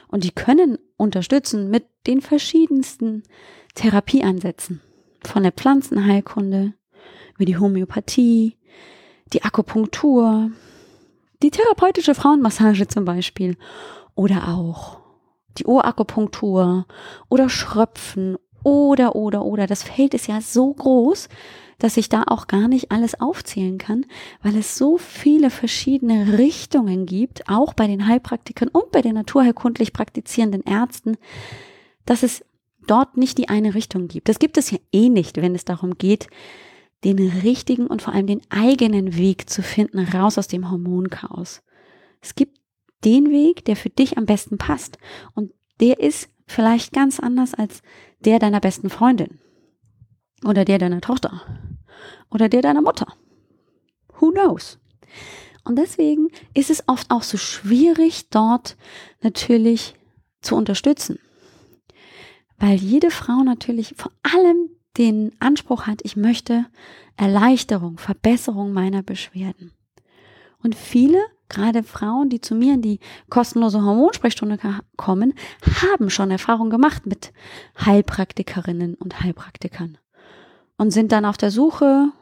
Und 0.09 0.25
die 0.25 0.31
können 0.31 0.79
unterstützen 0.97 1.71
mit 1.71 1.87
den 2.07 2.21
verschiedensten 2.21 3.23
Therapieansätzen. 3.75 4.81
Von 5.23 5.43
der 5.43 5.53
Pflanzenheilkunde, 5.53 6.75
wie 7.37 7.45
die 7.45 7.59
Homöopathie, 7.59 8.57
die 9.33 9.43
Akupunktur, 9.43 10.51
die 11.43 11.51
therapeutische 11.51 12.15
Frauenmassage 12.15 12.89
zum 12.89 13.05
Beispiel 13.05 13.57
oder 14.15 14.49
auch 14.49 14.99
die 15.59 15.67
Ohrakupunktur 15.67 16.87
oder 17.29 17.49
Schröpfen 17.49 18.37
oder, 18.63 19.17
oder, 19.17 19.45
oder. 19.45 19.67
Das 19.67 19.83
Feld 19.83 20.15
ist 20.15 20.27
ja 20.27 20.41
so 20.41 20.73
groß, 20.73 21.29
dass 21.79 21.97
ich 21.97 22.09
da 22.09 22.25
auch 22.27 22.47
gar 22.47 22.69
nicht 22.69 22.91
alles 22.91 23.21
aufzählen 23.21 23.79
kann, 23.79 24.07
weil 24.43 24.57
es 24.57 24.77
so 24.77 24.97
viele 24.97 25.51
verschiedene 25.51 26.39
Richtungen 26.39 27.07
gibt, 27.07 27.49
auch 27.49 27.75
bei 27.75 27.87
den 27.87 28.07
Heilpraktikern 28.07 28.69
und 28.69 28.91
bei 28.93 29.03
den 29.03 29.15
naturheilkundlich 29.15 29.93
praktizierenden 29.93 30.63
Ärzten, 30.63 31.17
dass 32.07 32.23
es 32.23 32.45
dort 32.87 33.17
nicht 33.17 33.37
die 33.37 33.49
eine 33.49 33.75
Richtung 33.75 34.09
gibt. 34.09 34.29
Das 34.29 34.39
gibt 34.39 34.57
es 34.57 34.71
ja 34.71 34.79
eh 34.93 35.09
nicht, 35.09 35.37
wenn 35.43 35.55
es 35.55 35.65
darum 35.65 35.99
geht, 35.99 36.29
den 37.05 37.19
richtigen 37.19 37.87
und 37.87 38.03
vor 38.03 38.15
allem 38.15 38.27
den 38.27 38.43
eigenen 38.51 39.17
Weg 39.17 39.49
zu 39.49 39.63
finden, 39.63 40.01
raus 40.01 40.39
aus 40.39 40.49
dem 40.49 40.71
Hormonchaos. 40.71 41.63
Es 42.21 42.35
gibt 42.35 42.59
den 43.05 43.31
Weg, 43.31 43.65
der 43.65 43.77
für 43.77 43.91
dich 43.91 44.19
am 44.19 44.27
besten 44.27 44.59
passt. 44.59 44.99
Und 45.35 45.53
der 45.81 46.01
ist 46.01 46.29
vielleicht 46.47 46.93
ganz 46.93 47.21
anders 47.21 47.55
als 47.55 47.83
der 48.21 48.39
deiner 48.39 48.61
besten 48.61 48.91
Freundin 48.91 49.39
oder 50.45 50.65
der 50.65 50.79
deiner 50.79 51.01
Tochter 51.01 51.43
oder 52.31 52.49
der 52.49 52.63
deiner 52.63 52.83
Mutter. 52.83 53.07
Who 54.19 54.31
knows? 54.31 54.79
Und 55.65 55.77
deswegen 55.77 56.29
ist 56.55 56.71
es 56.71 56.85
oft 56.89 57.11
auch 57.11 57.23
so 57.23 57.37
schwierig, 57.37 58.31
dort 58.31 58.77
natürlich 59.21 59.95
zu 60.41 60.55
unterstützen. 60.55 61.19
Weil 62.59 62.77
jede 62.77 63.11
Frau 63.11 63.43
natürlich 63.43 63.95
vor 63.97 64.13
allem 64.23 64.71
den 64.99 65.33
Anspruch 65.41 65.87
hat, 65.87 66.01
ich 66.03 66.17
möchte 66.17 66.67
Erleichterung, 67.17 67.99
Verbesserung 67.99 68.73
meiner 68.73 69.03
Beschwerden. 69.03 69.73
Und 70.63 70.75
viele, 70.75 71.19
gerade 71.49 71.83
Frauen, 71.83 72.29
die 72.29 72.41
zu 72.41 72.55
mir 72.55 72.75
in 72.75 72.83
die 72.83 73.01
kostenlose 73.31 73.83
Hormonsprechstunde 73.83 74.59
kommen, 74.97 75.35
haben 75.83 76.11
schon 76.11 76.31
Erfahrung 76.31 76.71
gemacht 76.71 77.07
mit 77.07 77.33
Heilpraktikerinnen 77.85 78.95
und 78.95 79.21
Heilpraktikern 79.23 79.99
und 80.77 80.91
sind 80.91 81.13
dann 81.13 81.25
auf 81.25 81.37
der 81.37 81.51
Suche 81.51 82.13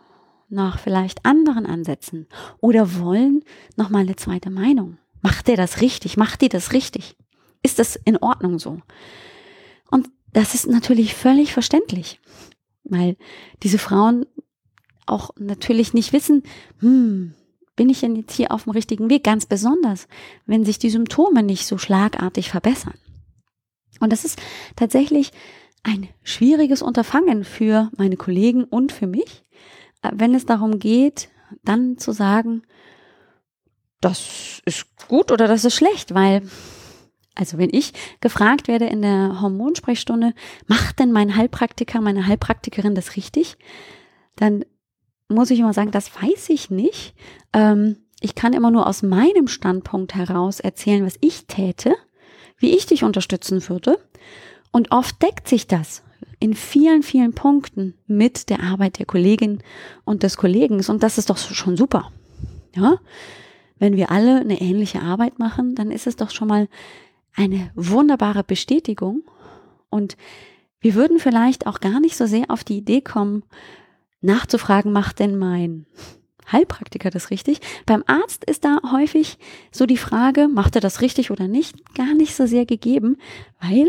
nach 0.49 0.79
vielleicht 0.79 1.25
anderen 1.25 1.67
Ansätzen 1.67 2.27
oder 2.61 2.99
wollen 2.99 3.43
nochmal 3.77 4.03
eine 4.03 4.17
zweite 4.17 4.51
Meinung. 4.51 4.99
Macht 5.23 5.49
der 5.49 5.57
das 5.57 5.81
richtig? 5.81 6.17
Macht 6.17 6.43
die 6.43 6.49
das 6.49 6.73
richtig? 6.73 7.17
Ist 7.63 7.79
das 7.79 7.97
in 7.97 8.19
Ordnung 8.19 8.59
so? 8.59 8.81
Und 9.91 10.11
das 10.33 10.55
ist 10.55 10.67
natürlich 10.67 11.15
völlig 11.15 11.53
verständlich, 11.53 12.21
weil 12.85 13.17
diese 13.63 13.79
Frauen 13.79 14.27
auch 15.07 15.31
natürlich 15.39 15.95
nicht 15.95 16.13
wissen, 16.13 16.43
hm, 16.81 17.35
bin 17.77 17.89
ich 17.89 18.01
denn 18.01 18.17
jetzt 18.17 18.35
hier 18.35 18.53
auf 18.53 18.65
dem 18.65 18.73
richtigen 18.73 19.11
Weg? 19.11 19.25
Ganz 19.25 19.47
besonders, 19.47 20.07
wenn 20.47 20.65
sich 20.65 20.79
die 20.79 20.91
Symptome 20.91 21.43
nicht 21.43 21.67
so 21.67 21.79
schlagartig 21.79 22.51
verbessern. 22.51 22.95
Und 24.01 24.13
das 24.13 24.25
ist 24.25 24.41
tatsächlich 24.77 25.33
ein 25.83 26.09
schwieriges 26.23 26.83
Unterfangen 26.83 27.45
für 27.45 27.91
meine 27.97 28.17
Kollegen 28.17 28.65
und 28.65 28.93
für 28.93 29.07
mich, 29.07 29.45
äh, 30.03 30.11
wenn 30.15 30.35
es 30.35 30.47
darum 30.47 30.79
geht, 30.79 31.29
dann 31.63 31.99
zu 31.99 32.13
sagen, 32.13 32.63
das 34.01 34.61
ist 34.65 34.87
gut 35.09 35.31
oder 35.31 35.47
das 35.47 35.65
ist 35.65 35.75
schlecht, 35.75 36.15
weil, 36.15 36.43
also 37.35 37.59
wenn 37.59 37.71
ich 37.73 37.93
gefragt 38.21 38.69
werde 38.69 38.87
in 38.87 39.03
der 39.03 39.41
Hormonsprechstunde, 39.41 40.35
macht 40.67 40.99
denn 40.99 41.13
mein 41.13 41.37
Heilpraktiker, 41.37 42.01
meine 42.01 42.27
Heilpraktikerin 42.27 42.95
das 42.95 43.17
richtig? 43.17 43.57
Dann 44.37 44.65
muss 45.29 45.51
ich 45.51 45.59
immer 45.59 45.73
sagen, 45.73 45.91
das 45.91 46.11
weiß 46.23 46.51
ich 46.51 46.71
nicht. 46.71 47.15
Ähm, 47.53 47.97
ich 48.21 48.35
kann 48.35 48.53
immer 48.53 48.71
nur 48.71 48.87
aus 48.87 49.03
meinem 49.03 49.49
Standpunkt 49.49 50.15
heraus 50.15 50.61
erzählen, 50.61 51.05
was 51.05 51.17
ich 51.21 51.47
täte, 51.47 51.95
wie 52.59 52.77
ich 52.77 52.87
dich 52.87 53.05
unterstützen 53.05 53.69
würde. 53.69 53.99
Und 54.71 54.93
oft 54.93 55.21
deckt 55.23 55.49
sich 55.49 55.67
das 55.67 56.03
in 56.41 56.55
vielen, 56.55 57.03
vielen 57.03 57.33
Punkten 57.33 57.95
mit 58.07 58.49
der 58.49 58.61
Arbeit 58.61 58.99
der 58.99 59.07
Kollegin 59.07 59.63
und 60.05 60.23
des 60.23 60.37
Kollegen. 60.37 60.85
Und 60.87 61.03
das 61.03 61.19
ist 61.19 61.31
doch 61.31 61.39
schon 61.39 61.77
super. 61.77 62.11
Ja? 62.75 62.99
Wenn 63.79 63.97
wir 63.97 64.11
alle 64.11 64.41
eine 64.41 64.61
ähnliche 64.61 65.03
Arbeit 65.03 65.39
machen, 65.39 65.75
dann 65.75 65.91
ist 65.91 66.07
es 66.07 66.17
doch 66.17 66.31
schon 66.31 66.49
mal 66.49 66.69
eine 67.35 67.71
wunderbare 67.75 68.45
Bestätigung. 68.45 69.23
Und 69.91 70.17
wir 70.81 70.95
würden 70.95 71.19
vielleicht 71.19 71.67
auch 71.67 71.81
gar 71.81 72.01
nicht 72.01 72.17
so 72.17 72.27
sehr 72.27 72.51
auf 72.51 72.65
die 72.65 72.79
Idee 72.79 73.01
kommen, 73.01 73.45
nachzufragen, 74.21 74.93
macht 74.93 75.19
denn 75.19 75.37
mein 75.37 75.87
Heilpraktiker 76.51 77.11
das 77.11 77.31
richtig? 77.31 77.61
Beim 77.87 78.05
Arzt 78.07 78.45
ist 78.45 78.65
da 78.65 78.81
häufig 78.93 79.39
so 79.71 79.87
die 79.87 79.97
Frage, 79.97 80.49
macht 80.49 80.75
er 80.75 80.81
das 80.81 81.01
richtig 81.01 81.31
oder 81.31 81.49
nicht, 81.49 81.95
gar 81.95 82.15
nicht 82.15 82.35
so 82.35 82.47
sehr 82.47 82.67
gegeben, 82.67 83.17
weil 83.61 83.89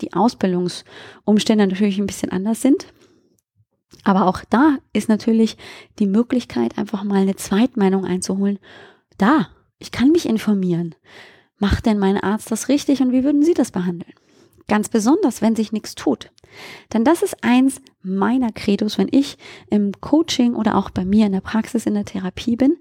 die 0.00 0.12
Ausbildungsumstände 0.12 1.66
natürlich 1.66 1.98
ein 1.98 2.06
bisschen 2.06 2.30
anders 2.30 2.60
sind. 2.60 2.86
Aber 4.04 4.26
auch 4.26 4.42
da 4.50 4.78
ist 4.92 5.08
natürlich 5.08 5.56
die 5.98 6.06
Möglichkeit, 6.06 6.76
einfach 6.76 7.04
mal 7.04 7.22
eine 7.22 7.36
Zweitmeinung 7.36 8.04
einzuholen. 8.04 8.58
Da, 9.16 9.48
ich 9.78 9.92
kann 9.92 10.10
mich 10.10 10.26
informieren. 10.26 10.94
Macht 11.62 11.86
denn 11.86 12.00
mein 12.00 12.18
Arzt 12.18 12.50
das 12.50 12.68
richtig 12.68 13.02
und 13.02 13.12
wie 13.12 13.22
würden 13.22 13.44
Sie 13.44 13.54
das 13.54 13.70
behandeln? 13.70 14.12
Ganz 14.66 14.88
besonders, 14.88 15.42
wenn 15.42 15.54
sich 15.54 15.70
nichts 15.70 15.94
tut. 15.94 16.32
Denn 16.92 17.04
das 17.04 17.22
ist 17.22 17.44
eins 17.44 17.80
meiner 18.02 18.50
Credos, 18.50 18.98
wenn 18.98 19.06
ich 19.12 19.38
im 19.70 19.92
Coaching 20.00 20.56
oder 20.56 20.74
auch 20.76 20.90
bei 20.90 21.04
mir 21.04 21.24
in 21.26 21.30
der 21.30 21.40
Praxis 21.40 21.86
in 21.86 21.94
der 21.94 22.04
Therapie 22.04 22.56
bin, 22.56 22.78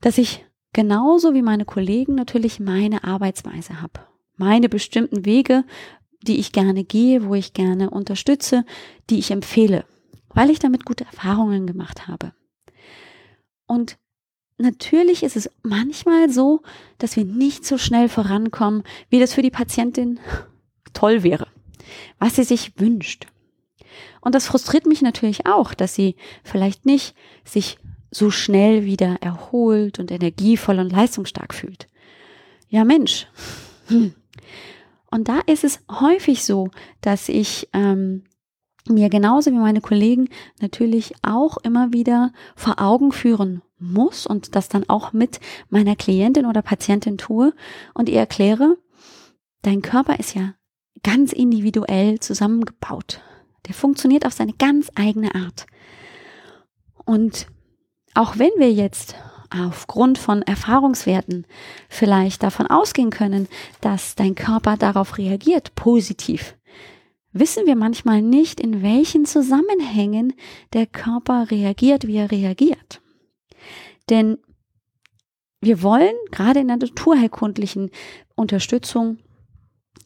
dass 0.00 0.18
ich 0.18 0.46
genauso 0.72 1.34
wie 1.34 1.42
meine 1.42 1.64
Kollegen 1.64 2.14
natürlich 2.14 2.60
meine 2.60 3.02
Arbeitsweise 3.02 3.82
habe. 3.82 4.06
Meine 4.36 4.68
bestimmten 4.68 5.24
Wege, 5.24 5.64
die 6.22 6.38
ich 6.38 6.52
gerne 6.52 6.84
gehe, 6.84 7.26
wo 7.26 7.34
ich 7.34 7.54
gerne 7.54 7.90
unterstütze, 7.90 8.64
die 9.10 9.18
ich 9.18 9.32
empfehle, 9.32 9.84
weil 10.28 10.50
ich 10.50 10.60
damit 10.60 10.84
gute 10.84 11.06
Erfahrungen 11.06 11.66
gemacht 11.66 12.06
habe. 12.06 12.34
Und 13.66 13.98
natürlich 14.58 15.22
ist 15.22 15.36
es 15.36 15.50
manchmal 15.62 16.30
so, 16.30 16.62
dass 16.98 17.16
wir 17.16 17.24
nicht 17.24 17.64
so 17.64 17.78
schnell 17.78 18.08
vorankommen, 18.08 18.82
wie 19.10 19.20
das 19.20 19.34
für 19.34 19.42
die 19.42 19.50
Patientin 19.50 20.20
toll 20.92 21.22
wäre, 21.22 21.48
was 22.18 22.36
sie 22.36 22.44
sich 22.44 22.78
wünscht. 22.78 23.26
Und 24.20 24.34
das 24.34 24.46
frustriert 24.46 24.86
mich 24.86 25.02
natürlich 25.02 25.46
auch, 25.46 25.74
dass 25.74 25.94
sie 25.94 26.16
vielleicht 26.42 26.86
nicht 26.86 27.14
sich 27.44 27.78
so 28.10 28.30
schnell 28.30 28.84
wieder 28.84 29.18
erholt 29.20 29.98
und 29.98 30.10
energievoll 30.10 30.78
und 30.78 30.90
leistungsstark 30.90 31.52
fühlt. 31.52 31.88
Ja, 32.68 32.84
Mensch. 32.84 33.26
Hm. 33.88 34.14
Und 35.10 35.28
da 35.28 35.40
ist 35.46 35.62
es 35.62 35.80
häufig 35.90 36.44
so, 36.44 36.70
dass 37.00 37.28
ich 37.28 37.68
ähm, 37.72 38.24
mir 38.88 39.08
genauso 39.08 39.50
wie 39.50 39.56
meine 39.56 39.80
Kollegen 39.80 40.28
natürlich 40.60 41.14
auch 41.22 41.56
immer 41.58 41.92
wieder 41.92 42.32
vor 42.54 42.80
Augen 42.80 43.12
führen 43.12 43.62
muss 43.78 44.26
und 44.26 44.54
das 44.54 44.68
dann 44.68 44.88
auch 44.88 45.12
mit 45.12 45.40
meiner 45.68 45.96
Klientin 45.96 46.46
oder 46.46 46.62
Patientin 46.62 47.18
tue 47.18 47.54
und 47.94 48.08
ihr 48.08 48.18
erkläre, 48.18 48.76
dein 49.62 49.82
Körper 49.82 50.18
ist 50.18 50.34
ja 50.34 50.54
ganz 51.02 51.32
individuell 51.32 52.18
zusammengebaut. 52.20 53.20
Der 53.66 53.74
funktioniert 53.74 54.26
auf 54.26 54.32
seine 54.32 54.52
ganz 54.52 54.90
eigene 54.94 55.34
Art. 55.34 55.66
Und 57.04 57.46
auch 58.14 58.38
wenn 58.38 58.52
wir 58.58 58.72
jetzt 58.72 59.14
aufgrund 59.50 60.18
von 60.18 60.42
Erfahrungswerten 60.42 61.46
vielleicht 61.88 62.42
davon 62.42 62.66
ausgehen 62.66 63.10
können, 63.10 63.48
dass 63.80 64.14
dein 64.14 64.34
Körper 64.34 64.76
darauf 64.76 65.18
reagiert, 65.18 65.74
positiv, 65.74 66.56
wissen 67.34 67.66
wir 67.66 67.76
manchmal 67.76 68.22
nicht, 68.22 68.60
in 68.60 68.82
welchen 68.82 69.26
Zusammenhängen 69.26 70.32
der 70.72 70.86
Körper 70.86 71.50
reagiert, 71.50 72.06
wie 72.06 72.16
er 72.16 72.30
reagiert. 72.30 73.02
Denn 74.08 74.38
wir 75.60 75.82
wollen 75.82 76.14
gerade 76.30 76.60
in 76.60 76.68
der 76.68 76.76
naturheilkundlichen 76.76 77.90
Unterstützung 78.34 79.18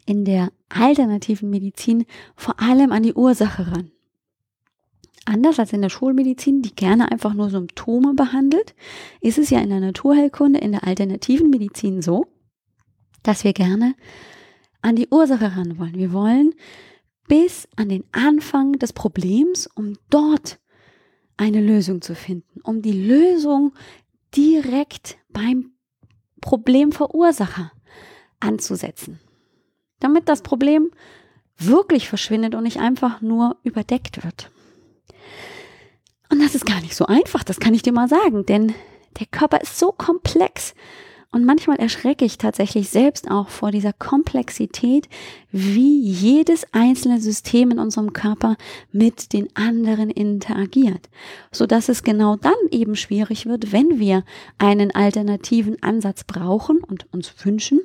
in 0.06 0.24
der 0.24 0.50
alternativen 0.68 1.50
Medizin 1.50 2.06
vor 2.34 2.60
allem 2.60 2.92
an 2.92 3.02
die 3.02 3.14
Ursache 3.14 3.70
ran. 3.70 3.90
Anders 5.26 5.58
als 5.58 5.74
in 5.74 5.82
der 5.82 5.90
Schulmedizin, 5.90 6.62
die 6.62 6.74
gerne 6.74 7.12
einfach 7.12 7.34
nur 7.34 7.50
Symptome 7.50 8.14
behandelt, 8.14 8.74
ist 9.20 9.36
es 9.36 9.50
ja 9.50 9.60
in 9.60 9.68
der 9.68 9.80
Naturheilkunde, 9.80 10.58
in 10.60 10.72
der 10.72 10.86
alternativen 10.86 11.50
Medizin 11.50 12.00
so, 12.00 12.26
dass 13.22 13.44
wir 13.44 13.52
gerne 13.52 13.94
an 14.80 14.96
die 14.96 15.08
Ursache 15.10 15.54
ran 15.54 15.78
wollen. 15.78 15.94
Wir 15.94 16.12
wollen 16.12 16.54
bis 17.28 17.68
an 17.76 17.88
den 17.88 18.04
Anfang 18.12 18.72
des 18.72 18.92
Problems, 18.92 19.68
um 19.74 19.94
dort 20.10 20.58
eine 21.36 21.60
Lösung 21.60 22.02
zu 22.02 22.14
finden, 22.14 22.60
um 22.62 22.82
die 22.82 22.92
Lösung 22.92 23.72
direkt 24.34 25.18
beim 25.28 25.72
Problemverursacher 26.40 27.72
anzusetzen, 28.40 29.20
damit 30.00 30.28
das 30.28 30.42
Problem 30.42 30.90
wirklich 31.58 32.08
verschwindet 32.08 32.54
und 32.54 32.64
nicht 32.64 32.78
einfach 32.78 33.20
nur 33.20 33.56
überdeckt 33.62 34.24
wird. 34.24 34.50
Und 36.30 36.40
das 36.40 36.54
ist 36.54 36.66
gar 36.66 36.80
nicht 36.80 36.94
so 36.94 37.06
einfach, 37.06 37.42
das 37.42 37.60
kann 37.60 37.74
ich 37.74 37.82
dir 37.82 37.92
mal 37.92 38.08
sagen, 38.08 38.46
denn 38.46 38.74
der 39.18 39.26
Körper 39.26 39.60
ist 39.60 39.78
so 39.78 39.92
komplex 39.92 40.74
und 41.30 41.44
manchmal 41.44 41.76
erschrecke 41.76 42.24
ich 42.24 42.38
tatsächlich 42.38 42.88
selbst 42.88 43.30
auch 43.30 43.50
vor 43.50 43.70
dieser 43.70 43.92
Komplexität, 43.92 45.08
wie 45.52 46.00
jedes 46.00 46.66
einzelne 46.72 47.20
System 47.20 47.70
in 47.70 47.78
unserem 47.78 48.14
Körper 48.14 48.56
mit 48.92 49.34
den 49.34 49.54
anderen 49.54 50.10
interagiert, 50.10 51.10
so 51.52 51.66
dass 51.66 51.90
es 51.90 52.02
genau 52.02 52.36
dann 52.36 52.54
eben 52.70 52.96
schwierig 52.96 53.44
wird, 53.44 53.72
wenn 53.72 53.98
wir 53.98 54.24
einen 54.56 54.94
alternativen 54.94 55.82
Ansatz 55.82 56.24
brauchen 56.24 56.78
und 56.82 57.12
uns 57.12 57.34
wünschen, 57.44 57.80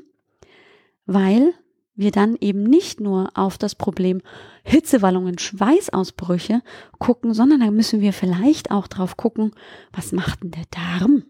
weil 1.06 1.54
wir 1.96 2.12
dann 2.12 2.38
eben 2.40 2.64
nicht 2.64 3.02
nur 3.02 3.30
auf 3.36 3.58
das 3.58 3.76
Problem 3.76 4.22
Hitzewallungen, 4.64 5.38
Schweißausbrüche 5.38 6.62
gucken, 6.98 7.34
sondern 7.34 7.60
dann 7.60 7.76
müssen 7.76 8.00
wir 8.00 8.14
vielleicht 8.14 8.72
auch 8.72 8.88
drauf 8.88 9.18
gucken, 9.18 9.52
was 9.92 10.14
macht 10.14 10.44
denn 10.44 10.52
der 10.52 10.66
Darm? 10.72 11.24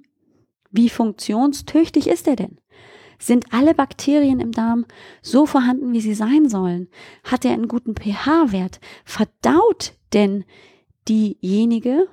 Wie 0.73 0.89
funktionstüchtig 0.89 2.07
ist 2.07 2.27
er 2.27 2.35
denn? 2.35 2.57
Sind 3.19 3.53
alle 3.53 3.75
Bakterien 3.75 4.39
im 4.39 4.51
Darm 4.51 4.85
so 5.21 5.45
vorhanden, 5.45 5.93
wie 5.93 6.01
sie 6.01 6.15
sein 6.15 6.49
sollen? 6.49 6.89
Hat 7.23 7.45
er 7.45 7.53
einen 7.53 7.67
guten 7.67 7.95
pH-Wert? 7.95 8.79
Verdaut 9.05 9.93
denn 10.13 10.43
diejenige 11.07 12.07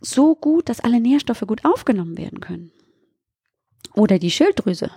so 0.00 0.34
gut, 0.34 0.68
dass 0.68 0.80
alle 0.80 1.00
Nährstoffe 1.00 1.44
gut 1.46 1.64
aufgenommen 1.64 2.18
werden 2.18 2.40
können? 2.40 2.70
Oder 3.94 4.18
die 4.18 4.30
Schilddrüse? 4.30 4.90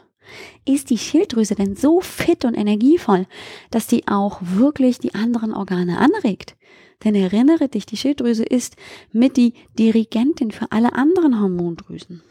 Ist 0.65 0.89
die 0.89 0.97
Schilddrüse 0.97 1.55
denn 1.55 1.75
so 1.75 2.01
fit 2.01 2.43
und 2.43 2.55
energievoll, 2.55 3.27
dass 3.71 3.87
die 3.87 4.07
auch 4.07 4.39
wirklich 4.41 4.99
die 4.99 5.15
anderen 5.15 5.53
Organe 5.53 5.99
anregt? 5.99 6.57
Denn 7.03 7.15
erinnere 7.15 7.69
dich, 7.69 7.85
die 7.85 7.97
Schilddrüse 7.97 8.43
ist 8.43 8.75
mit 9.13 9.37
die 9.37 9.53
Dirigentin 9.79 10.51
für 10.51 10.71
alle 10.71 10.93
anderen 10.93 11.39
Hormondrüsen. 11.39 12.23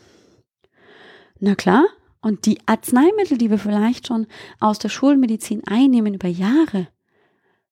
Na 1.40 1.54
klar, 1.54 1.84
und 2.20 2.46
die 2.46 2.58
Arzneimittel, 2.66 3.36
die 3.36 3.50
wir 3.50 3.58
vielleicht 3.58 4.06
schon 4.06 4.26
aus 4.60 4.78
der 4.78 4.88
Schulmedizin 4.88 5.62
einnehmen 5.66 6.14
über 6.14 6.28
Jahre, 6.28 6.88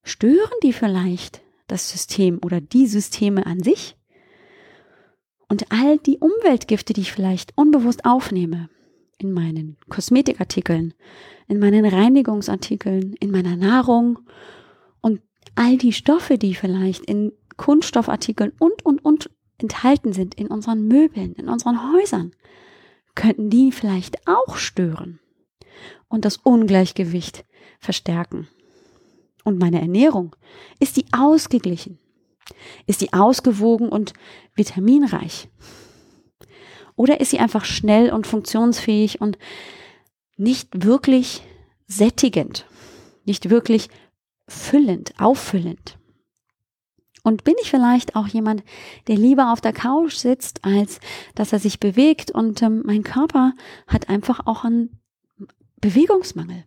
stören 0.02 0.58
die 0.62 0.72
vielleicht 0.72 1.40
das 1.68 1.90
System 1.90 2.38
oder 2.44 2.60
die 2.60 2.86
Systeme 2.86 3.46
an 3.46 3.62
sich? 3.62 3.96
Und 5.48 5.70
all 5.70 5.98
die 5.98 6.18
Umweltgifte, 6.18 6.92
die 6.92 7.02
ich 7.02 7.12
vielleicht 7.12 7.52
unbewusst 7.56 8.04
aufnehme, 8.04 8.68
in 9.18 9.32
meinen 9.32 9.76
Kosmetikartikeln, 9.88 10.94
in 11.46 11.58
meinen 11.58 11.84
Reinigungsartikeln, 11.84 13.14
in 13.20 13.30
meiner 13.30 13.56
Nahrung 13.56 14.18
und 15.00 15.20
all 15.54 15.78
die 15.78 15.92
Stoffe, 15.92 16.38
die 16.38 16.54
vielleicht 16.54 17.04
in 17.04 17.32
Kunststoffartikeln 17.56 18.52
und, 18.58 18.84
und, 18.84 19.04
und 19.04 19.30
enthalten 19.58 20.12
sind, 20.12 20.34
in 20.34 20.48
unseren 20.48 20.88
Möbeln, 20.88 21.34
in 21.34 21.48
unseren 21.48 21.92
Häusern, 21.92 22.32
könnten 23.14 23.50
die 23.50 23.72
vielleicht 23.72 24.26
auch 24.26 24.56
stören 24.56 25.20
und 26.08 26.24
das 26.24 26.36
Ungleichgewicht 26.38 27.44
verstärken. 27.78 28.48
Und 29.44 29.58
meine 29.58 29.80
Ernährung, 29.80 30.36
ist 30.78 30.96
die 30.96 31.06
ausgeglichen? 31.12 31.98
Ist 32.86 33.00
die 33.00 33.12
ausgewogen 33.12 33.88
und 33.88 34.12
vitaminreich? 34.54 35.48
Oder 36.96 37.20
ist 37.20 37.30
sie 37.30 37.38
einfach 37.38 37.64
schnell 37.64 38.12
und 38.12 38.26
funktionsfähig 38.26 39.20
und 39.20 39.38
nicht 40.36 40.84
wirklich 40.84 41.42
sättigend, 41.86 42.66
nicht 43.24 43.50
wirklich 43.50 43.88
füllend, 44.46 45.14
auffüllend? 45.18 45.98
Und 47.22 47.44
bin 47.44 47.54
ich 47.62 47.70
vielleicht 47.70 48.16
auch 48.16 48.26
jemand, 48.26 48.64
der 49.06 49.16
lieber 49.16 49.52
auf 49.52 49.60
der 49.60 49.72
Couch 49.72 50.14
sitzt, 50.14 50.64
als 50.64 50.98
dass 51.34 51.52
er 51.52 51.60
sich 51.60 51.78
bewegt 51.78 52.30
und 52.32 52.62
ähm, 52.62 52.82
mein 52.84 53.04
Körper 53.04 53.52
hat 53.86 54.08
einfach 54.08 54.46
auch 54.46 54.64
einen 54.64 55.00
Bewegungsmangel. 55.80 56.64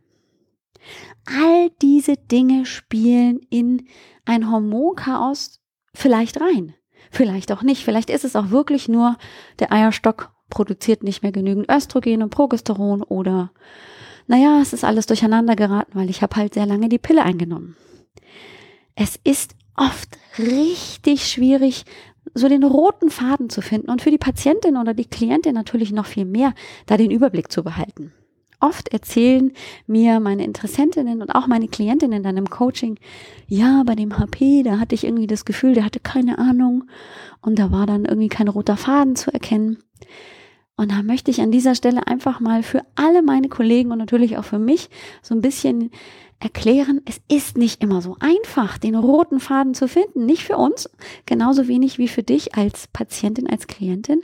All 1.26 1.72
diese 1.82 2.16
Dinge 2.16 2.66
spielen 2.66 3.40
in 3.50 3.88
ein 4.26 4.50
Hormonchaos 4.50 5.62
vielleicht 5.94 6.40
rein. 6.40 6.76
Vielleicht 7.12 7.52
auch 7.52 7.62
nicht. 7.62 7.84
Vielleicht 7.84 8.10
ist 8.10 8.26
es 8.26 8.36
auch 8.36 8.50
wirklich 8.50 8.88
nur, 8.88 9.18
der 9.60 9.72
Eierstock 9.72 10.32
produziert 10.50 11.04
nicht 11.04 11.24
mehr 11.24 11.32
genügend 11.32 11.70
Östrogen 11.70 12.22
und 12.22 12.30
Progesteron 12.30 13.02
oder 13.02 13.52
naja, 14.28 14.60
es 14.62 14.74
ist 14.74 14.84
alles 14.84 15.06
durcheinander 15.06 15.56
geraten, 15.56 15.94
weil 15.94 16.10
ich 16.10 16.22
habe 16.22 16.36
halt 16.36 16.56
sehr 16.56 16.66
lange 16.66 16.90
die 16.90 16.98
Pille 16.98 17.24
eingenommen. 17.24 17.76
Es 18.96 19.20
ist 19.24 19.56
oft 19.76 20.18
richtig 20.38 21.28
schwierig, 21.28 21.86
so 22.34 22.50
den 22.50 22.64
roten 22.64 23.10
Faden 23.10 23.50
zu 23.50 23.62
finden 23.62 23.90
und 23.90 24.02
für 24.02 24.12
die 24.12 24.18
Patientin 24.18 24.78
oder 24.78 24.94
die 24.94 25.06
Klientin 25.06 25.54
natürlich 25.54 25.92
noch 25.92 26.06
viel 26.06 26.26
mehr, 26.26 26.54
da 26.86 26.98
den 26.98 27.12
Überblick 27.12 27.52
zu 27.52 27.64
behalten. 27.64 28.14
Oft 28.60 28.88
erzählen 28.90 29.52
mir 29.86 30.20
meine 30.20 30.44
Interessentinnen 30.44 31.22
und 31.22 31.30
auch 31.36 31.46
meine 31.46 31.68
Klientinnen 31.68 32.24
dann 32.24 32.38
im 32.38 32.50
Coaching, 32.50 32.98
ja, 33.48 33.84
bei 33.86 33.96
dem 33.96 34.18
HP, 34.18 34.64
da 34.64 34.80
hatte 34.80 34.96
ich 34.96 35.04
irgendwie 35.04 35.28
das 35.28 35.46
Gefühl, 35.46 35.74
der 35.74 35.86
hatte 35.86 36.00
keine 36.00 36.40
Ahnung 36.40 36.86
und 37.42 37.60
da 37.60 37.72
war 37.72 37.86
dann 37.86 38.06
irgendwie 38.06 38.30
kein 38.30 38.48
roter 38.48 38.78
Faden 38.78 39.16
zu 39.16 39.32
erkennen. 39.32 39.78
Und 40.78 40.92
da 40.92 41.04
möchte 41.04 41.32
ich 41.32 41.42
an 41.42 41.52
dieser 41.52 41.76
Stelle 41.76 42.06
einfach 42.08 42.40
mal 42.40 42.62
für 42.62 42.82
alle 42.96 43.22
meine 43.22 43.48
Kollegen 43.48 43.92
und 43.92 43.98
natürlich 43.98 44.38
auch 44.38 44.44
für 44.44 44.60
mich 44.60 44.90
so 45.22 45.34
ein 45.34 45.42
bisschen 45.42 45.92
erklären, 46.40 47.02
es 47.06 47.22
ist 47.28 47.58
nicht 47.58 47.82
immer 47.82 48.02
so 48.02 48.18
einfach, 48.20 48.78
den 48.78 48.96
roten 48.96 49.40
Faden 49.40 49.74
zu 49.74 49.88
finden. 49.88 50.26
Nicht 50.26 50.44
für 50.44 50.58
uns, 50.58 50.90
genauso 51.26 51.68
wenig 51.68 51.98
wie 51.98 52.08
für 52.08 52.24
dich 52.24 52.56
als 52.56 52.88
Patientin, 52.88 53.50
als 53.50 53.68
Klientin, 53.68 54.22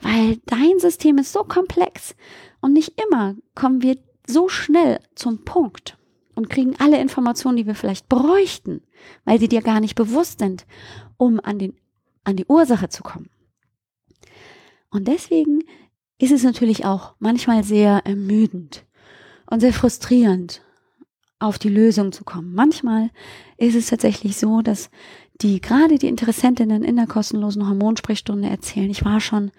weil 0.00 0.38
dein 0.46 0.78
System 0.78 1.18
ist 1.18 1.32
so 1.32 1.44
komplex 1.44 2.14
und 2.60 2.72
nicht 2.72 3.00
immer 3.00 3.36
kommen 3.54 3.82
wir 3.82 3.96
so 4.26 4.48
schnell 4.48 4.98
zum 5.14 5.44
Punkt 5.44 5.96
und 6.34 6.50
kriegen 6.50 6.74
alle 6.78 7.00
Informationen, 7.00 7.56
die 7.56 7.66
wir 7.66 7.74
vielleicht 7.74 8.08
bräuchten, 8.08 8.82
weil 9.24 9.38
sie 9.38 9.48
dir 9.48 9.62
gar 9.62 9.80
nicht 9.80 9.94
bewusst 9.94 10.40
sind, 10.40 10.66
um 11.16 11.40
an, 11.40 11.58
den, 11.58 11.74
an 12.24 12.36
die 12.36 12.46
Ursache 12.46 12.88
zu 12.88 13.02
kommen. 13.02 13.30
Und 14.90 15.08
deswegen 15.08 15.62
ist 16.18 16.32
es 16.32 16.42
natürlich 16.42 16.84
auch 16.84 17.14
manchmal 17.18 17.64
sehr 17.64 18.02
ermüdend 18.04 18.84
und 19.50 19.60
sehr 19.60 19.72
frustrierend 19.72 20.62
auf 21.38 21.58
die 21.58 21.68
Lösung 21.68 22.12
zu 22.12 22.24
kommen. 22.24 22.54
Manchmal 22.54 23.10
ist 23.56 23.74
es 23.74 23.88
tatsächlich 23.88 24.36
so, 24.36 24.62
dass 24.62 24.90
die 25.42 25.60
gerade 25.60 25.98
die 25.98 26.08
Interessentinnen 26.08 26.82
in 26.82 26.96
der 26.96 27.06
kostenlosen 27.06 27.68
Hormonsprechstunde 27.68 28.48
erzählen, 28.48 28.90
ich 28.90 29.04
war 29.04 29.20
schon 29.20 29.50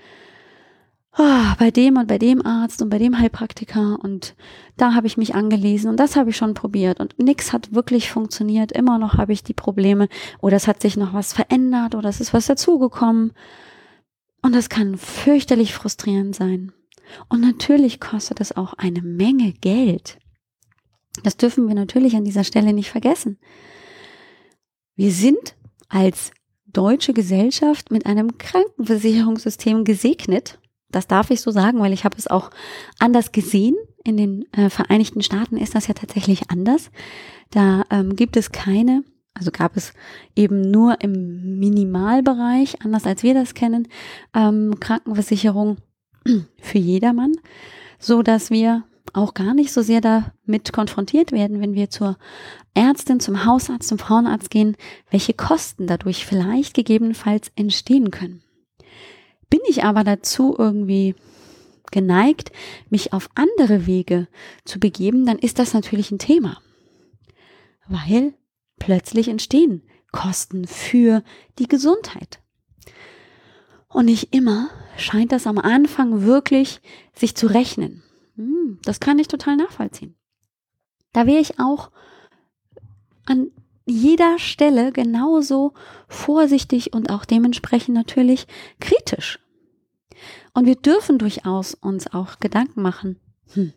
oh, 1.17 1.53
bei 1.59 1.71
dem 1.71 1.97
und 1.97 2.07
bei 2.07 2.17
dem 2.17 2.45
Arzt 2.45 2.81
und 2.81 2.89
bei 2.89 2.97
dem 2.97 3.19
Heilpraktiker 3.19 3.99
und 4.01 4.35
da 4.75 4.93
habe 4.93 5.07
ich 5.07 5.17
mich 5.17 5.35
angelesen 5.35 5.89
und 5.89 5.99
das 5.99 6.15
habe 6.15 6.29
ich 6.29 6.37
schon 6.37 6.53
probiert 6.53 6.99
und 6.99 7.17
nichts 7.19 7.53
hat 7.53 7.73
wirklich 7.73 8.11
funktioniert. 8.11 8.71
Immer 8.71 8.97
noch 8.97 9.15
habe 9.15 9.33
ich 9.33 9.43
die 9.43 9.53
Probleme 9.53 10.07
oder 10.39 10.57
es 10.57 10.67
hat 10.67 10.81
sich 10.81 10.97
noch 10.97 11.13
was 11.13 11.33
verändert 11.33 11.95
oder 11.95 12.09
es 12.09 12.21
ist 12.21 12.33
was 12.33 12.47
dazugekommen. 12.47 13.33
Und 14.41 14.55
das 14.55 14.69
kann 14.69 14.97
fürchterlich 14.97 15.73
frustrierend 15.73 16.35
sein. 16.35 16.71
Und 17.29 17.41
natürlich 17.41 17.99
kostet 17.99 18.39
es 18.39 18.55
auch 18.55 18.73
eine 18.73 19.01
Menge 19.01 19.53
Geld. 19.53 20.19
Das 21.23 21.37
dürfen 21.37 21.67
wir 21.67 21.75
natürlich 21.75 22.15
an 22.15 22.23
dieser 22.23 22.43
Stelle 22.43 22.73
nicht 22.73 22.89
vergessen. 22.89 23.37
Wir 24.95 25.11
sind 25.11 25.55
als 25.89 26.31
deutsche 26.65 27.13
Gesellschaft 27.13 27.91
mit 27.91 28.05
einem 28.05 28.37
Krankenversicherungssystem 28.37 29.83
gesegnet. 29.83 30.59
Das 30.89 31.07
darf 31.07 31.31
ich 31.31 31.41
so 31.41 31.51
sagen, 31.51 31.79
weil 31.79 31.93
ich 31.93 32.05
habe 32.05 32.17
es 32.17 32.27
auch 32.27 32.49
anders 32.99 33.31
gesehen. 33.31 33.75
In 34.03 34.17
den 34.17 34.45
äh, 34.53 34.69
Vereinigten 34.69 35.21
Staaten 35.21 35.57
ist 35.57 35.75
das 35.75 35.87
ja 35.87 35.93
tatsächlich 35.93 36.49
anders. 36.49 36.91
Da 37.51 37.83
ähm, 37.89 38.15
gibt 38.15 38.37
es 38.37 38.51
keine, 38.51 39.03
also 39.33 39.51
gab 39.51 39.75
es 39.75 39.93
eben 40.35 40.61
nur 40.61 41.01
im 41.01 41.57
Minimalbereich, 41.59 42.81
anders 42.83 43.05
als 43.05 43.23
wir 43.23 43.33
das 43.33 43.53
kennen, 43.53 43.87
ähm, 44.33 44.79
Krankenversicherung 44.79 45.77
für 46.61 46.77
jedermann, 46.77 47.33
so 47.99 48.21
dass 48.21 48.49
wir 48.49 48.83
auch 49.15 49.33
gar 49.33 49.53
nicht 49.53 49.71
so 49.71 49.81
sehr 49.81 50.01
damit 50.01 50.73
konfrontiert 50.73 51.31
werden, 51.31 51.61
wenn 51.61 51.73
wir 51.73 51.89
zur 51.89 52.17
Ärztin, 52.73 53.19
zum 53.19 53.45
Hausarzt, 53.45 53.87
zum 53.87 53.97
Frauenarzt 53.97 54.49
gehen, 54.49 54.75
welche 55.09 55.33
Kosten 55.33 55.87
dadurch 55.87 56.25
vielleicht 56.25 56.73
gegebenenfalls 56.73 57.51
entstehen 57.55 58.11
können. 58.11 58.43
Bin 59.49 59.61
ich 59.67 59.83
aber 59.83 60.03
dazu 60.03 60.55
irgendwie 60.57 61.15
geneigt, 61.91 62.51
mich 62.89 63.13
auf 63.13 63.29
andere 63.35 63.85
Wege 63.85 64.27
zu 64.65 64.79
begeben, 64.79 65.25
dann 65.25 65.39
ist 65.39 65.59
das 65.59 65.73
natürlich 65.73 66.11
ein 66.11 66.19
Thema. 66.19 66.61
Weil 67.87 68.33
plötzlich 68.77 69.29
entstehen 69.29 69.83
Kosten 70.11 70.67
für 70.67 71.23
die 71.59 71.67
Gesundheit. 71.67 72.39
Und 73.87 74.05
nicht 74.05 74.35
immer 74.35 74.69
scheint 74.97 75.31
das 75.31 75.47
am 75.47 75.57
Anfang 75.57 76.23
wirklich 76.23 76.81
sich 77.13 77.35
zu 77.35 77.47
rechnen. 77.47 78.03
Hm, 78.37 78.79
das 78.83 78.99
kann 78.99 79.19
ich 79.19 79.27
total 79.27 79.57
nachvollziehen. 79.57 80.15
Da 81.11 81.25
wäre 81.25 81.39
ich 81.39 81.59
auch 81.59 81.91
an 83.25 83.51
jeder 83.85 84.37
Stelle 84.37 84.91
genauso 84.91 85.73
vorsichtig 86.07 86.93
und 86.93 87.09
auch 87.09 87.25
dementsprechend 87.25 87.95
natürlich 87.95 88.47
kritisch. 88.79 89.39
Und 90.53 90.65
wir 90.65 90.75
dürfen 90.75 91.17
durchaus 91.17 91.73
uns 91.73 92.13
auch 92.13 92.39
Gedanken 92.39 92.81
machen. 92.81 93.19
Hm, 93.53 93.73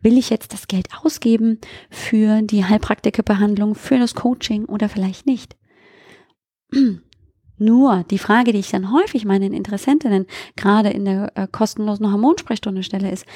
will 0.00 0.18
ich 0.18 0.30
jetzt 0.30 0.52
das 0.52 0.68
Geld 0.68 0.88
ausgeben 1.02 1.60
für 1.90 2.42
die 2.42 2.64
Heilpraktikerbehandlung, 2.64 3.74
für 3.74 3.98
das 3.98 4.14
Coaching 4.14 4.64
oder 4.64 4.88
vielleicht 4.88 5.26
nicht? 5.26 5.56
Nur 7.58 8.04
die 8.10 8.18
Frage, 8.18 8.52
die 8.52 8.58
ich 8.58 8.70
dann 8.70 8.92
häufig 8.92 9.24
meinen 9.24 9.52
Interessentinnen 9.52 10.26
gerade 10.56 10.90
in 10.90 11.04
der 11.04 11.32
äh, 11.36 11.46
kostenlosen 11.46 12.10
Hormonsprechstunde 12.10 12.82
stelle, 12.82 13.10
ist, 13.10 13.26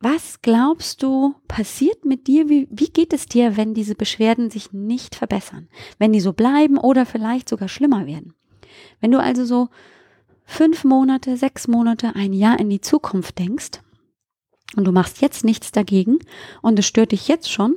was 0.00 0.40
glaubst 0.40 1.02
du, 1.02 1.34
passiert 1.46 2.06
mit 2.06 2.26
dir? 2.26 2.48
Wie, 2.48 2.66
wie 2.70 2.88
geht 2.88 3.12
es 3.12 3.26
dir, 3.26 3.58
wenn 3.58 3.74
diese 3.74 3.94
Beschwerden 3.94 4.50
sich 4.50 4.72
nicht 4.72 5.14
verbessern? 5.14 5.68
Wenn 5.98 6.12
die 6.12 6.20
so 6.20 6.32
bleiben 6.32 6.78
oder 6.78 7.04
vielleicht 7.04 7.50
sogar 7.50 7.68
schlimmer 7.68 8.06
werden? 8.06 8.34
Wenn 9.00 9.10
du 9.10 9.20
also 9.20 9.44
so 9.44 9.68
fünf 10.46 10.84
Monate, 10.84 11.36
sechs 11.36 11.68
Monate, 11.68 12.14
ein 12.16 12.32
Jahr 12.32 12.58
in 12.58 12.70
die 12.70 12.80
Zukunft 12.80 13.38
denkst 13.38 13.82
und 14.74 14.86
du 14.86 14.92
machst 14.92 15.20
jetzt 15.20 15.44
nichts 15.44 15.70
dagegen 15.70 16.18
und 16.62 16.78
es 16.78 16.86
stört 16.86 17.12
dich 17.12 17.28
jetzt 17.28 17.50
schon 17.50 17.76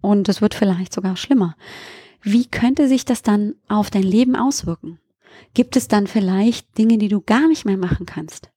und 0.00 0.28
es 0.28 0.42
wird 0.42 0.54
vielleicht 0.54 0.92
sogar 0.92 1.16
schlimmer. 1.16 1.56
Wie 2.22 2.46
könnte 2.46 2.88
sich 2.88 3.04
das 3.04 3.22
dann 3.22 3.54
auf 3.68 3.88
dein 3.88 4.02
Leben 4.02 4.34
auswirken? 4.34 4.98
Gibt 5.54 5.76
es 5.76 5.86
dann 5.86 6.08
vielleicht 6.08 6.76
Dinge, 6.76 6.98
die 6.98 7.08
du 7.08 7.20
gar 7.20 7.46
nicht 7.46 7.64
mehr 7.64 7.76
machen 7.76 8.04
kannst? 8.04 8.50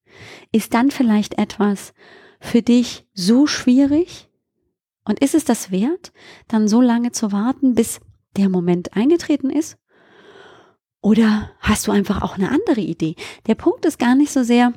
Ist 0.52 0.74
dann 0.74 0.91
vielleicht 0.91 1.38
etwas, 1.38 1.94
für 2.45 2.62
dich 2.62 3.05
so 3.13 3.47
schwierig? 3.47 4.29
Und 5.03 5.19
ist 5.19 5.36
es 5.36 5.45
das 5.45 5.71
wert, 5.71 6.13
dann 6.47 6.67
so 6.67 6.81
lange 6.81 7.12
zu 7.12 7.31
warten, 7.31 7.75
bis 7.75 7.99
der 8.38 8.49
Moment 8.49 8.95
eingetreten 8.95 9.49
ist? 9.49 9.77
Oder 11.01 11.51
hast 11.60 11.86
du 11.88 11.91
einfach 11.91 12.23
auch 12.23 12.36
eine 12.36 12.49
andere 12.49 12.81
Idee? 12.81 13.15
Der 13.45 13.55
Punkt 13.55 13.86
ist 13.86 13.99
gar 13.99 14.15
nicht 14.15 14.31
so 14.31 14.41
sehr, 14.41 14.73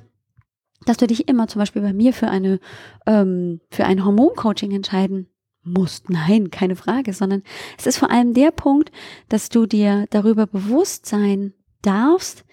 dass 0.85 0.99
du 0.99 1.07
dich 1.07 1.29
immer 1.29 1.49
zum 1.49 1.61
Beispiel 1.61 1.81
bei 1.83 1.95
mir 1.95 2.13
für 2.13 2.29
eine 2.29 2.61
ähm, 3.07 3.61
für 3.71 3.87
ein 3.87 4.05
Hormoncoaching 4.05 4.73
entscheiden 4.73 5.29
musst. 5.63 6.11
Nein, 6.11 6.51
keine 6.51 6.77
Frage, 6.77 7.15
sondern 7.15 7.43
es 7.79 7.87
ist 7.87 7.99
vor 7.99 8.11
allem 8.11 8.35
der 8.35 8.51
Punkt, 8.51 8.93
dass 9.29 9.49
du 9.49 9.67
dir 9.67 10.07
darüber 10.11 10.47
bewusst 10.47 11.07
sein 11.07 11.55
darfst, 11.83 12.45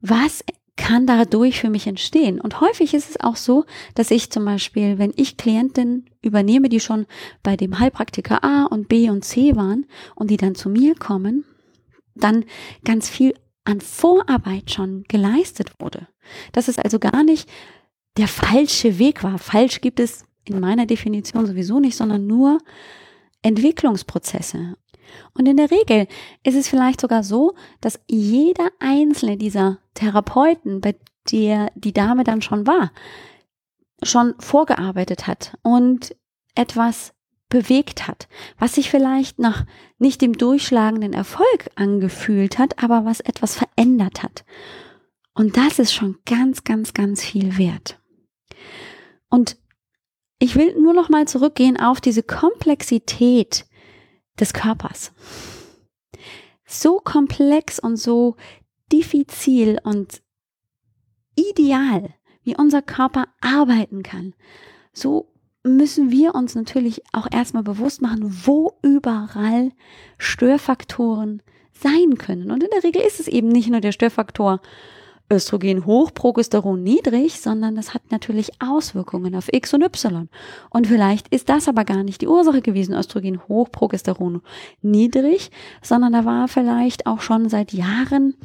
was 0.00 0.44
kann 0.78 1.06
dadurch 1.06 1.60
für 1.60 1.68
mich 1.68 1.86
entstehen. 1.86 2.40
Und 2.40 2.62
häufig 2.62 2.94
ist 2.94 3.10
es 3.10 3.20
auch 3.20 3.36
so, 3.36 3.66
dass 3.94 4.10
ich 4.10 4.30
zum 4.30 4.46
Beispiel, 4.46 4.96
wenn 4.96 5.12
ich 5.16 5.36
Klientinnen 5.36 6.08
übernehme, 6.22 6.70
die 6.70 6.80
schon 6.80 7.06
bei 7.42 7.56
dem 7.56 7.78
Heilpraktiker 7.78 8.42
A 8.42 8.64
und 8.64 8.88
B 8.88 9.10
und 9.10 9.24
C 9.24 9.56
waren 9.56 9.84
und 10.14 10.30
die 10.30 10.38
dann 10.38 10.54
zu 10.54 10.70
mir 10.70 10.94
kommen, 10.94 11.44
dann 12.14 12.44
ganz 12.84 13.10
viel 13.10 13.34
an 13.64 13.80
Vorarbeit 13.80 14.70
schon 14.70 15.04
geleistet 15.08 15.72
wurde. 15.78 16.08
Dass 16.52 16.68
es 16.68 16.78
also 16.78 16.98
gar 16.98 17.22
nicht 17.22 17.48
der 18.16 18.28
falsche 18.28 18.98
Weg 18.98 19.22
war. 19.22 19.38
Falsch 19.38 19.80
gibt 19.80 20.00
es 20.00 20.24
in 20.44 20.60
meiner 20.60 20.86
Definition 20.86 21.44
sowieso 21.44 21.80
nicht, 21.80 21.96
sondern 21.96 22.26
nur 22.26 22.58
Entwicklungsprozesse. 23.42 24.76
Und 25.34 25.46
in 25.46 25.56
der 25.56 25.70
Regel 25.70 26.06
ist 26.42 26.56
es 26.56 26.68
vielleicht 26.68 27.00
sogar 27.00 27.22
so, 27.22 27.54
dass 27.80 28.00
jeder 28.08 28.70
einzelne 28.78 29.36
dieser 29.36 29.78
Therapeuten, 29.94 30.80
bei 30.80 30.96
der 31.30 31.70
die 31.74 31.92
Dame 31.92 32.24
dann 32.24 32.42
schon 32.42 32.66
war, 32.66 32.92
schon 34.02 34.34
vorgearbeitet 34.38 35.26
hat 35.26 35.56
und 35.62 36.14
etwas 36.54 37.14
bewegt 37.48 38.06
hat, 38.06 38.28
was 38.58 38.74
sich 38.74 38.90
vielleicht 38.90 39.38
nach 39.38 39.64
nicht 39.98 40.20
dem 40.20 40.34
durchschlagenden 40.34 41.14
Erfolg 41.14 41.70
angefühlt 41.76 42.58
hat, 42.58 42.82
aber 42.82 43.04
was 43.04 43.20
etwas 43.20 43.56
verändert 43.56 44.22
hat. 44.22 44.44
Und 45.34 45.56
das 45.56 45.78
ist 45.78 45.94
schon 45.94 46.18
ganz, 46.26 46.64
ganz, 46.64 46.92
ganz 46.94 47.24
viel 47.24 47.56
wert. 47.56 47.98
Und 49.30 49.56
ich 50.38 50.56
will 50.56 50.78
nur 50.80 50.94
noch 50.94 51.08
mal 51.08 51.26
zurückgehen 51.26 51.78
auf 51.78 52.00
diese 52.00 52.22
Komplexität 52.22 53.66
des 54.38 54.52
Körpers. 54.52 55.12
So 56.64 57.00
komplex 57.00 57.78
und 57.78 57.96
so 57.96 58.36
diffizil 58.92 59.78
und 59.82 60.22
ideal, 61.34 62.14
wie 62.42 62.56
unser 62.56 62.82
Körper 62.82 63.26
arbeiten 63.40 64.02
kann, 64.02 64.34
so 64.92 65.32
müssen 65.64 66.10
wir 66.10 66.34
uns 66.34 66.54
natürlich 66.54 67.02
auch 67.12 67.26
erstmal 67.30 67.62
bewusst 67.62 68.00
machen, 68.00 68.46
wo 68.46 68.78
überall 68.82 69.72
Störfaktoren 70.18 71.42
sein 71.72 72.16
können. 72.16 72.50
Und 72.50 72.62
in 72.62 72.70
der 72.72 72.84
Regel 72.84 73.02
ist 73.02 73.20
es 73.20 73.28
eben 73.28 73.48
nicht 73.48 73.68
nur 73.68 73.80
der 73.80 73.92
Störfaktor 73.92 74.60
Östrogen 75.30 75.84
hoch, 75.84 76.14
Progesteron 76.14 76.82
niedrig, 76.82 77.38
sondern 77.40 77.76
das 77.76 77.92
hat 77.92 78.10
natürlich 78.10 78.50
Auswirkungen 78.60 79.34
auf 79.34 79.52
X 79.52 79.74
und 79.74 79.82
Y. 79.82 80.30
Und 80.70 80.86
vielleicht 80.86 81.28
ist 81.28 81.50
das 81.50 81.68
aber 81.68 81.84
gar 81.84 82.02
nicht 82.02 82.22
die 82.22 82.28
Ursache 82.28 82.62
gewesen, 82.62 82.94
Östrogen 82.94 83.46
hoch, 83.46 83.70
Progesteron 83.70 84.40
niedrig, 84.80 85.50
sondern 85.82 86.14
da 86.14 86.24
war 86.24 86.48
vielleicht 86.48 87.06
auch 87.06 87.20
schon 87.20 87.50
seit 87.50 87.72
Jahren 87.72 88.36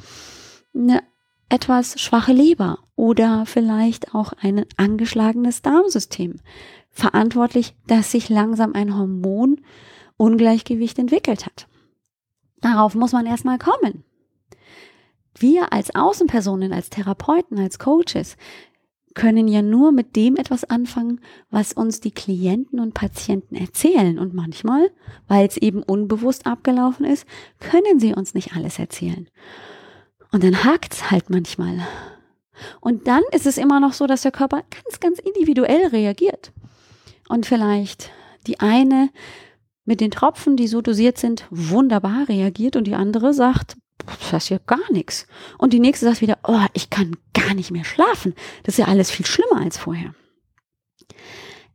eine 0.76 1.04
etwas 1.50 2.00
schwache 2.02 2.34
Leber 2.34 2.80
oder 2.96 3.46
vielleicht 3.46 4.14
auch 4.14 4.34
ein 4.42 4.66
angeschlagenes 4.76 5.62
Darmsystem 5.62 6.42
verantwortlich, 6.90 7.76
dass 7.88 8.12
sich 8.12 8.28
langsam 8.30 8.74
ein 8.74 8.98
Hormonungleichgewicht 8.98 11.00
entwickelt 11.00 11.46
hat. 11.46 11.68
Darauf 12.60 12.94
muss 12.96 13.14
man 13.14 13.26
erstmal 13.26 13.58
kommen 13.58 14.04
wir 15.38 15.74
als 15.74 15.96
Außenpersonen, 15.96 16.74
als 16.74 16.90
Therapeuten, 16.90 17.60
als 17.60 17.80
Coaches 17.80 18.38
können 19.14 19.48
ja 19.48 19.62
nur 19.62 19.92
mit 19.92 20.16
dem 20.16 20.36
etwas 20.38 20.64
anfangen, 20.64 21.22
was 21.50 21.74
uns 21.74 22.00
die 22.00 22.12
Klienten 22.12 22.80
und 22.80 22.94
Patienten 22.94 23.56
erzählen. 23.56 24.18
Und 24.18 24.34
manchmal, 24.34 24.90
weil 25.28 25.48
es 25.48 25.58
eben 25.58 25.84
unbewusst 25.84 26.48
abgelaufen 26.48 27.06
ist, 27.06 27.28
können 27.60 28.00
sie 28.00 28.14
uns 28.14 28.34
nicht 28.34 28.56
alles 28.56 28.80
erzählen. 28.80 29.28
Und 30.32 30.44
dann 30.44 30.64
hakt's 30.64 31.12
halt 31.12 31.30
manchmal. 31.30 31.80
Und 32.82 33.08
dann 33.08 33.22
ist 33.32 33.46
es 33.46 33.58
immer 33.58 33.80
noch 33.80 33.94
so, 33.94 34.08
dass 34.08 34.24
der 34.24 34.32
Körper 34.32 34.64
ganz, 34.70 35.00
ganz 35.00 35.20
individuell 35.20 35.88
reagiert. 35.88 36.52
Und 37.30 37.46
vielleicht 37.46 38.12
die 38.48 38.60
eine 38.60 39.10
mit 39.86 40.02
den 40.02 40.12
Tropfen, 40.12 40.56
die 40.56 40.68
so 40.68 40.82
dosiert 40.82 41.18
sind, 41.18 41.46
wunderbar 41.50 42.28
reagiert 42.30 42.76
und 42.76 42.86
die 42.86 42.96
andere 42.96 43.34
sagt, 43.34 43.76
das 44.06 44.44
ist 44.44 44.50
ja 44.50 44.60
gar 44.66 44.92
nichts. 44.92 45.28
Und 45.58 45.74
die 45.74 45.80
nächste 45.80 46.06
sagt 46.06 46.22
wieder, 46.22 46.38
oh, 46.44 46.66
ich 46.74 46.90
kann 46.90 47.16
gar 47.34 47.54
nicht 47.54 47.72
mehr 47.72 47.86
schlafen. 47.86 48.34
Das 48.64 48.76
ist 48.76 48.80
ja 48.80 48.88
alles 48.88 49.12
viel 49.12 49.26
schlimmer 49.26 49.62
als 49.62 49.78
vorher. 49.78 50.14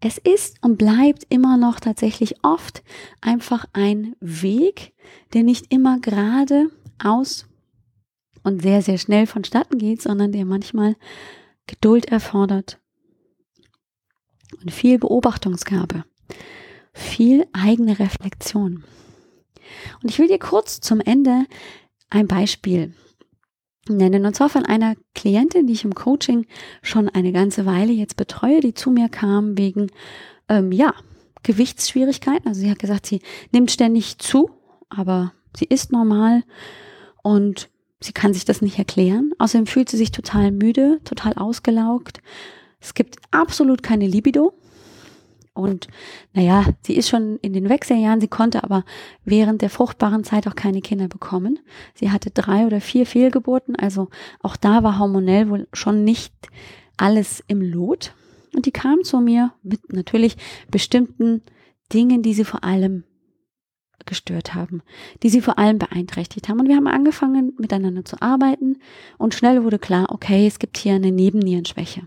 Es 0.01 0.19
ist 0.19 0.63
und 0.63 0.79
bleibt 0.79 1.27
immer 1.29 1.57
noch 1.57 1.81
tatsächlich 1.81 2.37
oft 2.45 2.83
einfach 3.21 3.65
ein 3.73 4.15
Weg, 4.21 4.93
der 5.33 5.43
nicht 5.43 5.73
immer 5.73 5.99
gerade 5.99 6.71
aus 7.03 7.47
und 8.45 8.63
sehr, 8.63 8.83
sehr 8.83 8.99
schnell 8.99 9.27
vonstatten 9.27 9.79
geht, 9.79 10.01
sondern 10.01 10.31
der 10.31 10.45
manchmal 10.45 10.97
Geduld 11.67 12.07
erfordert 12.07 12.79
und 14.63 14.73
viel 14.73 14.99
Beobachtungsgabe, 14.99 16.05
viel 16.93 17.47
eigene 17.53 17.99
Reflexion. 17.99 18.85
Und 20.03 20.11
ich 20.11 20.19
will 20.19 20.29
dir 20.29 20.39
kurz 20.39 20.81
zum 20.81 21.01
Ende 21.01 21.45
ein 22.11 22.27
Beispiel 22.27 22.95
nennen. 23.89 24.27
Und 24.27 24.35
zwar 24.35 24.49
von 24.49 24.65
einer 24.65 24.95
Klientin, 25.15 25.67
die 25.67 25.73
ich 25.73 25.85
im 25.85 25.95
Coaching 25.95 26.47
schon 26.83 27.09
eine 27.09 27.33
ganze 27.33 27.67
Weile 27.67 27.93
jetzt 27.93 28.17
betreue, 28.17 28.61
die 28.61 28.75
zu 28.75 28.91
mir 28.91 29.09
kam 29.09 29.57
wegen, 29.57 29.89
ähm, 30.49 30.73
ja, 30.73 30.95
Gewichtsschwierigkeiten. 31.43 32.49
Also 32.49 32.61
sie 32.61 32.71
hat 32.71 32.79
gesagt, 32.79 33.07
sie 33.07 33.21
nimmt 33.53 33.71
ständig 33.71 34.19
zu, 34.19 34.51
aber 34.89 35.33
sie 35.57 35.67
ist 35.67 35.93
normal 35.93 36.43
und 37.23 37.71
sie 38.01 38.13
kann 38.13 38.35
sich 38.35 38.45
das 38.45 38.63
nicht 38.63 38.79
erklären. 38.79 39.33
Außerdem 39.39 39.67
fühlt 39.67 39.89
sie 39.89 39.97
sich 39.97 40.13
total 40.13 40.51
müde, 40.51 41.01
total 41.05 41.35
ausgelaugt. 41.35 42.21
Es 42.81 42.95
gibt 42.95 43.17
absolut 43.31 43.83
keine 43.83 44.07
Libido. 44.07 44.55
Und 45.59 45.89
naja, 46.33 46.65
sie 46.83 46.95
ist 46.95 47.09
schon 47.09 47.39
in 47.39 47.53
den 47.53 47.69
Wechseljahren, 47.69 48.21
sie 48.21 48.29
konnte 48.29 48.63
aber 48.63 48.85
während 49.25 49.61
der 49.61 49.71
fruchtbaren 49.71 50.23
Zeit 50.25 50.47
auch 50.47 50.55
keine 50.55 50.81
Kinder 50.81 51.09
bekommen. 51.09 51.59
Sie 51.95 52.11
hatte 52.11 52.31
drei 52.31 52.65
oder 52.65 52.81
vier 52.81 53.07
Fehlgeburten, 53.07 53.75
also 53.75 54.09
auch 54.41 54.57
da 54.57 54.85
war 54.85 54.99
hormonell 54.99 55.51
wohl 55.51 55.67
schon 55.73 56.05
nicht 56.05 56.33
alles 56.97 57.43
im 57.49 57.61
Lot. 57.61 58.15
Und 58.55 58.67
die 58.67 58.71
kam 58.71 59.03
zu 59.03 59.21
mir 59.21 59.53
mit 59.63 59.93
natürlich 59.93 60.37
bestimmten 60.71 61.43
Dingen, 61.93 62.23
die 62.23 62.35
sie 62.35 62.45
vor 62.45 62.63
allem 62.63 63.05
gestört 64.07 64.55
haben, 64.55 64.83
die 65.23 65.29
sie 65.29 65.41
vor 65.41 65.59
allem 65.59 65.79
beeinträchtigt 65.79 66.49
haben. 66.49 66.61
Und 66.61 66.69
wir 66.69 66.77
haben 66.77 66.87
angefangen, 66.87 67.53
miteinander 67.59 68.05
zu 68.05 68.23
arbeiten 68.23 68.79
und 69.19 69.35
schnell 69.35 69.65
wurde 69.65 69.81
klar, 69.81 70.07
okay, 70.11 70.47
es 70.47 70.61
gibt 70.61 70.79
hier 70.79 70.95
eine 70.95 71.11
Nebennierenschwäche, 71.11 72.03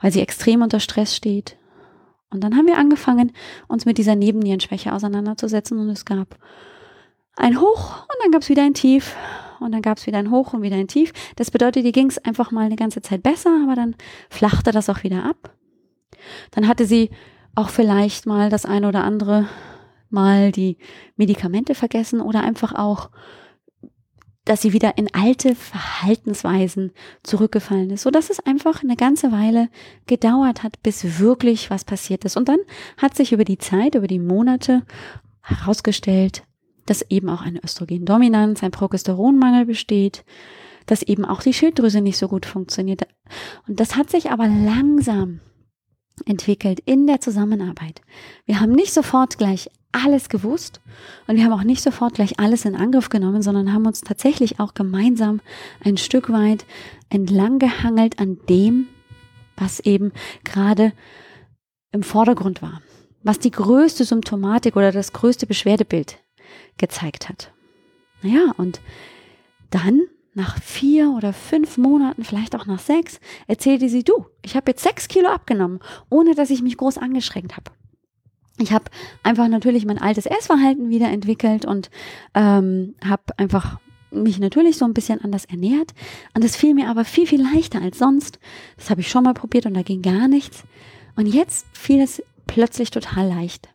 weil 0.00 0.12
sie 0.12 0.22
extrem 0.22 0.62
unter 0.62 0.80
Stress 0.80 1.14
steht, 1.14 1.57
und 2.30 2.42
dann 2.42 2.56
haben 2.56 2.66
wir 2.66 2.76
angefangen, 2.76 3.32
uns 3.68 3.86
mit 3.86 3.98
dieser 3.98 4.16
Nebennierenschwäche 4.16 4.92
auseinanderzusetzen 4.92 5.78
und 5.78 5.88
es 5.88 6.04
gab 6.04 6.38
ein 7.36 7.60
Hoch 7.60 8.02
und 8.02 8.16
dann 8.22 8.32
gab 8.32 8.42
es 8.42 8.48
wieder 8.48 8.64
ein 8.64 8.74
Tief 8.74 9.16
und 9.60 9.72
dann 9.72 9.82
gab 9.82 9.98
es 9.98 10.06
wieder 10.06 10.18
ein 10.18 10.30
Hoch 10.30 10.52
und 10.52 10.62
wieder 10.62 10.76
ein 10.76 10.88
Tief. 10.88 11.12
Das 11.36 11.50
bedeutet, 11.50 11.84
die 11.84 11.92
ging 11.92 12.08
es 12.08 12.18
einfach 12.18 12.50
mal 12.50 12.66
eine 12.66 12.76
ganze 12.76 13.00
Zeit 13.00 13.22
besser, 13.22 13.50
aber 13.62 13.74
dann 13.74 13.94
flachte 14.28 14.72
das 14.72 14.90
auch 14.90 15.02
wieder 15.02 15.24
ab. 15.24 15.54
Dann 16.50 16.68
hatte 16.68 16.84
sie 16.84 17.10
auch 17.54 17.70
vielleicht 17.70 18.26
mal 18.26 18.50
das 18.50 18.66
eine 18.66 18.88
oder 18.88 19.04
andere 19.04 19.48
Mal 20.10 20.52
die 20.52 20.78
Medikamente 21.16 21.74
vergessen 21.74 22.20
oder 22.20 22.42
einfach 22.42 22.74
auch 22.74 23.10
dass 24.48 24.62
sie 24.62 24.72
wieder 24.72 24.96
in 24.96 25.12
alte 25.12 25.54
Verhaltensweisen 25.54 26.92
zurückgefallen 27.22 27.90
ist, 27.90 28.02
so 28.02 28.10
dass 28.10 28.30
es 28.30 28.40
einfach 28.40 28.82
eine 28.82 28.96
ganze 28.96 29.30
Weile 29.30 29.68
gedauert 30.06 30.62
hat, 30.62 30.82
bis 30.82 31.18
wirklich 31.18 31.68
was 31.68 31.84
passiert 31.84 32.24
ist. 32.24 32.36
Und 32.36 32.48
dann 32.48 32.60
hat 32.96 33.14
sich 33.14 33.32
über 33.32 33.44
die 33.44 33.58
Zeit, 33.58 33.94
über 33.94 34.06
die 34.06 34.18
Monate 34.18 34.84
herausgestellt, 35.42 36.44
dass 36.86 37.02
eben 37.10 37.28
auch 37.28 37.42
eine 37.42 37.62
Östrogendominanz, 37.62 38.62
ein 38.62 38.70
Progesteronmangel 38.70 39.66
besteht, 39.66 40.24
dass 40.86 41.02
eben 41.02 41.26
auch 41.26 41.42
die 41.42 41.52
Schilddrüse 41.52 42.00
nicht 42.00 42.16
so 42.16 42.28
gut 42.28 42.46
funktioniert. 42.46 43.06
Und 43.66 43.80
das 43.80 43.96
hat 43.96 44.08
sich 44.08 44.30
aber 44.30 44.48
langsam 44.48 45.40
entwickelt 46.24 46.80
in 46.80 47.06
der 47.06 47.20
Zusammenarbeit. 47.20 48.00
Wir 48.46 48.60
haben 48.60 48.72
nicht 48.72 48.94
sofort 48.94 49.36
gleich 49.36 49.68
alles 49.92 50.28
gewusst 50.28 50.80
und 51.26 51.36
wir 51.36 51.44
haben 51.44 51.52
auch 51.52 51.64
nicht 51.64 51.82
sofort 51.82 52.14
gleich 52.14 52.38
alles 52.38 52.64
in 52.64 52.74
Angriff 52.74 53.08
genommen, 53.08 53.42
sondern 53.42 53.72
haben 53.72 53.86
uns 53.86 54.02
tatsächlich 54.02 54.60
auch 54.60 54.74
gemeinsam 54.74 55.40
ein 55.82 55.96
Stück 55.96 56.30
weit 56.30 56.66
entlang 57.08 57.58
gehangelt 57.58 58.18
an 58.18 58.38
dem, 58.48 58.88
was 59.56 59.80
eben 59.80 60.12
gerade 60.44 60.92
im 61.92 62.02
Vordergrund 62.02 62.60
war, 62.60 62.82
was 63.22 63.38
die 63.38 63.50
größte 63.50 64.04
Symptomatik 64.04 64.76
oder 64.76 64.92
das 64.92 65.12
größte 65.12 65.46
Beschwerdebild 65.46 66.18
gezeigt 66.76 67.28
hat. 67.28 67.52
Naja, 68.22 68.52
und 68.56 68.80
dann 69.70 70.02
nach 70.34 70.60
vier 70.62 71.10
oder 71.10 71.32
fünf 71.32 71.78
Monaten, 71.78 72.24
vielleicht 72.24 72.54
auch 72.54 72.66
nach 72.66 72.78
sechs, 72.78 73.18
erzählte 73.46 73.88
sie, 73.88 74.04
du, 74.04 74.26
ich 74.42 74.54
habe 74.54 74.70
jetzt 74.70 74.82
sechs 74.82 75.08
Kilo 75.08 75.28
abgenommen, 75.28 75.80
ohne 76.10 76.34
dass 76.34 76.50
ich 76.50 76.62
mich 76.62 76.76
groß 76.76 76.98
angeschränkt 76.98 77.56
habe. 77.56 77.70
Ich 78.58 78.72
habe 78.72 78.86
einfach 79.22 79.48
natürlich 79.48 79.86
mein 79.86 79.98
altes 79.98 80.26
Essverhalten 80.26 80.90
wiederentwickelt 80.90 81.64
und 81.64 81.90
ähm, 82.34 82.94
habe 83.04 83.22
einfach 83.36 83.78
mich 84.10 84.38
natürlich 84.38 84.76
so 84.76 84.84
ein 84.84 84.94
bisschen 84.94 85.20
anders 85.20 85.44
ernährt. 85.44 85.94
Und 86.34 86.42
das 86.42 86.56
fiel 86.56 86.74
mir 86.74 86.88
aber 86.88 87.04
viel, 87.04 87.26
viel 87.26 87.42
leichter 87.42 87.80
als 87.80 87.98
sonst. 87.98 88.38
Das 88.76 88.90
habe 88.90 89.00
ich 89.00 89.08
schon 89.08 89.24
mal 89.24 89.34
probiert 89.34 89.66
und 89.66 89.74
da 89.74 89.82
ging 89.82 90.02
gar 90.02 90.28
nichts. 90.28 90.64
Und 91.14 91.26
jetzt 91.26 91.66
fiel 91.72 92.00
es 92.00 92.22
plötzlich 92.46 92.90
total 92.90 93.28
leicht. 93.28 93.68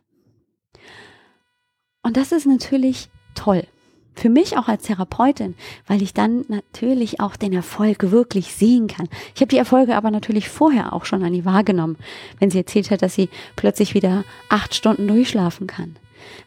Und 2.02 2.16
das 2.16 2.32
ist 2.32 2.46
natürlich 2.46 3.08
toll 3.34 3.66
für 4.14 4.28
mich 4.28 4.56
auch 4.56 4.68
als 4.68 4.84
Therapeutin, 4.84 5.54
weil 5.86 6.02
ich 6.02 6.14
dann 6.14 6.44
natürlich 6.48 7.20
auch 7.20 7.36
den 7.36 7.52
Erfolg 7.52 8.10
wirklich 8.10 8.52
sehen 8.52 8.86
kann. 8.86 9.08
Ich 9.34 9.40
habe 9.40 9.48
die 9.48 9.58
Erfolge 9.58 9.96
aber 9.96 10.10
natürlich 10.10 10.48
vorher 10.48 10.92
auch 10.92 11.04
schon 11.04 11.22
an 11.22 11.32
die 11.32 11.44
wahrgenommen, 11.44 11.96
wenn 12.38 12.50
sie 12.50 12.58
erzählt 12.58 12.90
hat, 12.90 13.02
dass 13.02 13.14
sie 13.14 13.28
plötzlich 13.56 13.94
wieder 13.94 14.24
acht 14.48 14.74
Stunden 14.74 15.08
durchschlafen 15.08 15.66
kann. 15.66 15.96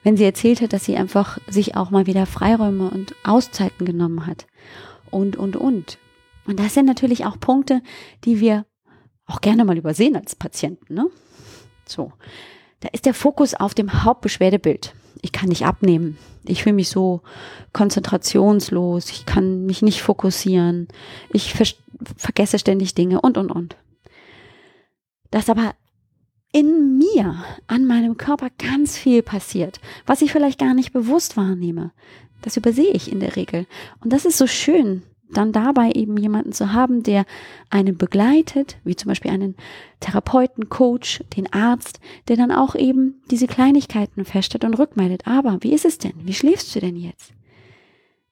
Wenn 0.04 0.18
sie 0.18 0.24
erzählt 0.24 0.62
hat, 0.62 0.74
dass 0.74 0.86
sie 0.86 0.96
einfach 0.96 1.38
sich 1.48 1.76
auch 1.76 1.92
mal 1.92 2.08
wieder 2.08 2.26
Freiräume 2.26 2.90
und 2.90 3.14
Auszeiten 3.24 3.86
genommen 3.86 4.26
hat. 4.26 4.48
Und, 5.12 5.36
und, 5.36 5.56
und. 5.56 5.98
Und 6.46 6.60
das 6.60 6.74
sind 6.74 6.86
natürlich 6.86 7.26
auch 7.26 7.40
Punkte, 7.40 7.82
die 8.24 8.40
wir 8.40 8.66
auch 9.26 9.42
gerne 9.42 9.66
mal 9.66 9.78
übersehen 9.78 10.16
als 10.16 10.36
Patienten, 10.36 10.94
ne? 10.94 11.08
So. 11.86 12.12
Da 12.80 12.90
ist 12.92 13.06
der 13.06 13.14
Fokus 13.14 13.54
auf 13.54 13.74
dem 13.74 14.04
Hauptbeschwerdebild 14.04 14.94
ich 15.22 15.32
kann 15.32 15.50
nicht 15.50 15.66
abnehmen. 15.66 16.18
Ich 16.46 16.64
fühle 16.64 16.76
mich 16.76 16.90
so 16.90 17.22
konzentrationslos, 17.74 19.10
ich 19.12 19.26
kann 19.26 19.66
mich 19.66 19.82
nicht 19.82 20.02
fokussieren, 20.02 20.88
ich 21.32 21.54
ver 21.54 21.66
vergesse 22.16 22.60
ständig 22.60 22.94
Dinge 22.94 23.22
und, 23.22 23.38
und, 23.38 23.52
und. 23.52 23.76
Dass 25.32 25.50
aber 25.50 25.74
in 26.54 26.98
mir, 26.98 27.44
an 27.66 27.86
meinem 27.86 28.18
Körper 28.18 28.50
ganz 28.58 28.98
viel 28.98 29.24
passiert, 29.24 29.80
was 30.06 30.22
ich 30.22 30.32
vielleicht 30.32 30.60
gar 30.60 30.74
nicht 30.74 30.94
bewusst 30.94 31.38
wahrnehme. 31.38 31.92
Das 32.44 32.56
übersehe 32.56 32.92
ich 32.92 33.12
in 33.12 33.20
der 33.20 33.36
Regel. 33.36 33.66
Und 34.00 34.14
das 34.14 34.26
ist 34.26 34.38
so 34.38 34.46
schön, 34.46 35.02
dann 35.32 35.52
dabei 35.52 35.92
eben 35.92 36.18
jemanden 36.18 36.54
zu 36.54 36.74
haben, 36.74 37.04
der 37.04 37.26
einen 37.70 37.98
begleitet, 37.98 38.78
wie 38.84 38.96
zum 38.96 39.10
Beispiel 39.10 39.32
einen 39.32 39.56
Therapeuten, 40.00 40.70
Coach, 40.70 41.24
den 41.36 41.52
Arzt, 41.52 42.00
der 42.28 42.38
dann 42.38 42.52
auch 42.52 42.76
eben 42.76 43.22
diese 43.30 43.48
Kleinigkeiten 43.48 44.26
feststellt 44.26 44.64
und 44.64 44.76
rückmeldet. 44.76 45.28
Aber 45.28 45.58
wie 45.62 45.74
ist 45.74 45.86
es 45.86 45.98
denn? 45.98 46.14
Wie 46.24 46.34
schläfst 46.34 46.76
du 46.76 46.80
denn 46.80 46.96
jetzt? 46.96 47.34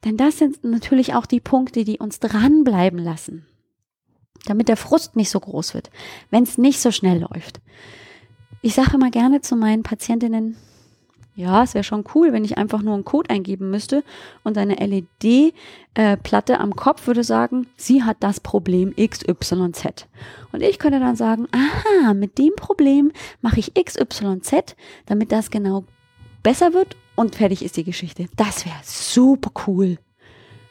Denn 0.04 0.18
das 0.18 0.38
sind 0.38 0.64
natürlich 0.64 1.16
auch 1.16 1.26
die 1.26 1.40
Punkte, 1.40 1.84
die 1.84 1.98
uns 1.98 2.20
dranbleiben 2.20 3.00
lassen, 3.00 3.46
damit 4.46 4.68
der 4.68 4.78
Frust 4.78 5.16
nicht 5.16 5.32
so 5.32 5.40
groß 5.40 5.74
wird, 5.74 5.90
wenn 6.30 6.44
es 6.44 6.58
nicht 6.58 6.80
so 6.80 6.92
schnell 6.92 7.20
läuft. 7.20 7.60
Ich 8.62 8.76
sage 8.76 8.96
immer 8.96 9.12
gerne 9.12 9.42
zu 9.42 9.56
meinen 9.56 9.84
Patientinnen, 9.84 10.58
ja, 11.36 11.64
es 11.64 11.74
wäre 11.74 11.84
schon 11.84 12.06
cool, 12.16 12.32
wenn 12.32 12.46
ich 12.46 12.58
einfach 12.58 12.82
nur 12.82 12.94
einen 12.94 13.04
Code 13.04 13.30
eingeben 13.30 13.70
müsste 13.70 14.04
und 14.44 14.58
eine 14.58 14.76
LED-Platte 14.76 16.54
äh, 16.54 16.58
am 16.58 16.76
Kopf 16.76 17.08
würde 17.08 17.26
sagen, 17.26 17.68
sie 17.76 18.04
hat 18.04 18.18
das 18.22 18.40
Problem 18.40 18.94
XYZ. 18.96 20.08
Und 20.54 20.62
ich 20.62 20.80
könnte 20.80 21.00
dann 21.00 21.18
sagen, 21.18 21.48
aha, 21.52 22.14
mit 22.14 22.38
dem 22.38 22.54
Problem 22.56 23.12
mache 23.42 23.60
ich 23.60 23.74
XYZ, 23.74 24.76
damit 25.08 25.34
das 25.34 25.52
genau 25.52 25.84
besser 26.42 26.74
wird 26.74 26.96
und 27.16 27.36
fertig 27.36 27.64
ist 27.64 27.76
die 27.76 27.84
Geschichte. 27.84 28.28
Das 28.38 28.66
wäre 28.66 28.80
super 28.84 29.52
cool. 29.68 29.98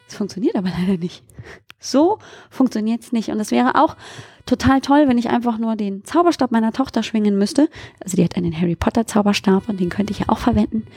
Es 0.07 0.15
funktioniert 0.15 0.55
aber 0.55 0.69
leider 0.69 0.97
nicht. 0.97 1.23
So 1.85 2.19
funktioniert 2.49 3.01
es 3.01 3.11
nicht. 3.11 3.29
Und 3.29 3.39
es 3.39 3.51
wäre 3.51 3.75
auch 3.75 3.95
total 4.45 4.81
toll, 4.81 5.07
wenn 5.07 5.17
ich 5.17 5.29
einfach 5.29 5.57
nur 5.57 5.75
den 5.75 6.03
Zauberstab 6.03 6.51
meiner 6.51 6.73
Tochter 6.73 7.03
schwingen 7.03 7.37
müsste. 7.37 7.69
Also 8.03 8.17
die 8.17 8.23
hat 8.23 8.35
einen 8.35 8.59
Harry 8.59 8.75
Potter 8.75 9.07
Zauberstab 9.07 9.69
und 9.69 9.79
den 9.79 9.89
könnte 9.89 10.11
ich 10.11 10.19
ja 10.19 10.29
auch 10.29 10.39
verwenden. 10.39 10.87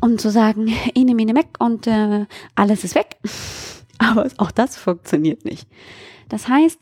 Um 0.00 0.18
zu 0.18 0.30
sagen, 0.30 0.72
ene 0.94 1.14
mene 1.14 1.34
weg 1.34 1.48
und 1.58 1.86
äh, 1.86 2.26
alles 2.54 2.84
ist 2.84 2.94
weg. 2.94 3.16
Aber 3.98 4.28
auch 4.38 4.50
das 4.50 4.76
funktioniert 4.76 5.44
nicht. 5.44 5.68
Das 6.28 6.48
heißt, 6.48 6.80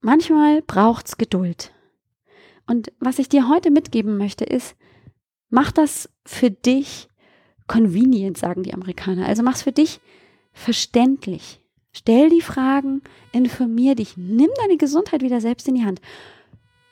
manchmal 0.00 0.62
braucht's 0.62 1.16
Geduld. 1.16 1.72
Und 2.66 2.92
was 2.98 3.18
ich 3.18 3.28
dir 3.28 3.48
heute 3.48 3.70
mitgeben 3.70 4.16
möchte, 4.16 4.44
ist, 4.44 4.74
Mach 5.54 5.70
das 5.70 6.08
für 6.26 6.50
dich 6.50 7.08
convenient, 7.68 8.36
sagen 8.36 8.64
die 8.64 8.74
Amerikaner. 8.74 9.26
Also 9.26 9.44
mach 9.44 9.54
es 9.54 9.62
für 9.62 9.70
dich 9.70 10.00
verständlich. 10.52 11.60
Stell 11.96 12.28
die 12.28 12.40
Fragen, 12.40 13.02
informier 13.30 13.94
dich, 13.94 14.16
nimm 14.16 14.50
deine 14.60 14.76
Gesundheit 14.76 15.22
wieder 15.22 15.40
selbst 15.40 15.68
in 15.68 15.76
die 15.76 15.84
Hand. 15.84 16.00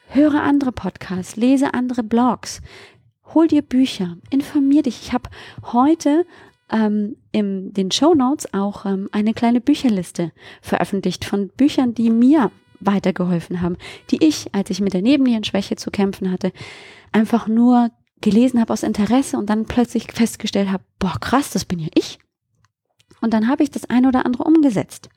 Höre 0.06 0.42
andere 0.42 0.70
Podcasts, 0.70 1.34
lese 1.34 1.74
andere 1.74 2.04
Blogs, 2.04 2.62
hol 3.34 3.48
dir 3.48 3.62
Bücher, 3.62 4.16
informier 4.30 4.82
dich. 4.82 5.02
Ich 5.02 5.12
habe 5.12 5.28
heute 5.72 6.24
ähm, 6.70 7.16
in 7.32 7.72
den 7.72 7.90
Show 7.90 8.14
Notes 8.14 8.54
auch 8.54 8.86
ähm, 8.86 9.08
eine 9.10 9.34
kleine 9.34 9.60
Bücherliste 9.60 10.30
veröffentlicht 10.60 11.24
von 11.24 11.48
Büchern, 11.48 11.94
die 11.94 12.10
mir 12.10 12.52
weitergeholfen 12.78 13.60
haben, 13.60 13.78
die 14.10 14.24
ich, 14.24 14.54
als 14.54 14.70
ich 14.70 14.80
mit 14.80 14.92
der 14.92 15.02
Nebennierenschwäche 15.02 15.74
zu 15.74 15.90
kämpfen 15.90 16.30
hatte, 16.30 16.52
einfach 17.10 17.48
nur 17.48 17.90
gelesen 18.20 18.60
habe 18.60 18.72
aus 18.72 18.84
Interesse 18.84 19.36
und 19.36 19.50
dann 19.50 19.64
plötzlich 19.64 20.06
festgestellt 20.12 20.70
habe, 20.70 20.84
boah, 21.00 21.18
krass, 21.20 21.50
das 21.50 21.64
bin 21.64 21.80
ja 21.80 21.88
ich. 21.94 22.20
Und 23.22 23.32
dann 23.32 23.48
habe 23.48 23.62
ich 23.62 23.70
das 23.70 23.88
eine 23.88 24.08
oder 24.08 24.26
andere 24.26 24.44
umgesetzt 24.44 25.08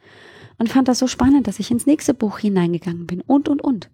und 0.58 0.70
fand 0.70 0.88
das 0.88 1.00
so 1.00 1.08
spannend, 1.08 1.48
dass 1.48 1.60
ich 1.60 1.72
ins 1.72 1.86
nächste 1.86 2.14
Buch 2.14 2.40
hineingegangen 2.40 3.08
bin 3.08 3.22
und, 3.22 3.50
und, 3.50 3.62
und. 3.62 3.90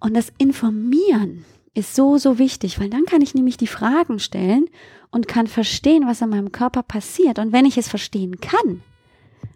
Und 0.00 0.14
das 0.14 0.32
Informieren 0.36 1.44
ist 1.74 1.94
so, 1.94 2.18
so 2.18 2.38
wichtig, 2.38 2.78
weil 2.80 2.90
dann 2.90 3.06
kann 3.06 3.22
ich 3.22 3.34
nämlich 3.34 3.56
die 3.56 3.66
Fragen 3.66 4.18
stellen 4.18 4.66
und 5.10 5.28
kann 5.28 5.46
verstehen, 5.46 6.06
was 6.06 6.20
in 6.20 6.28
meinem 6.28 6.52
Körper 6.52 6.82
passiert. 6.82 7.38
Und 7.38 7.52
wenn 7.52 7.64
ich 7.64 7.78
es 7.78 7.88
verstehen 7.88 8.40
kann, 8.40 8.82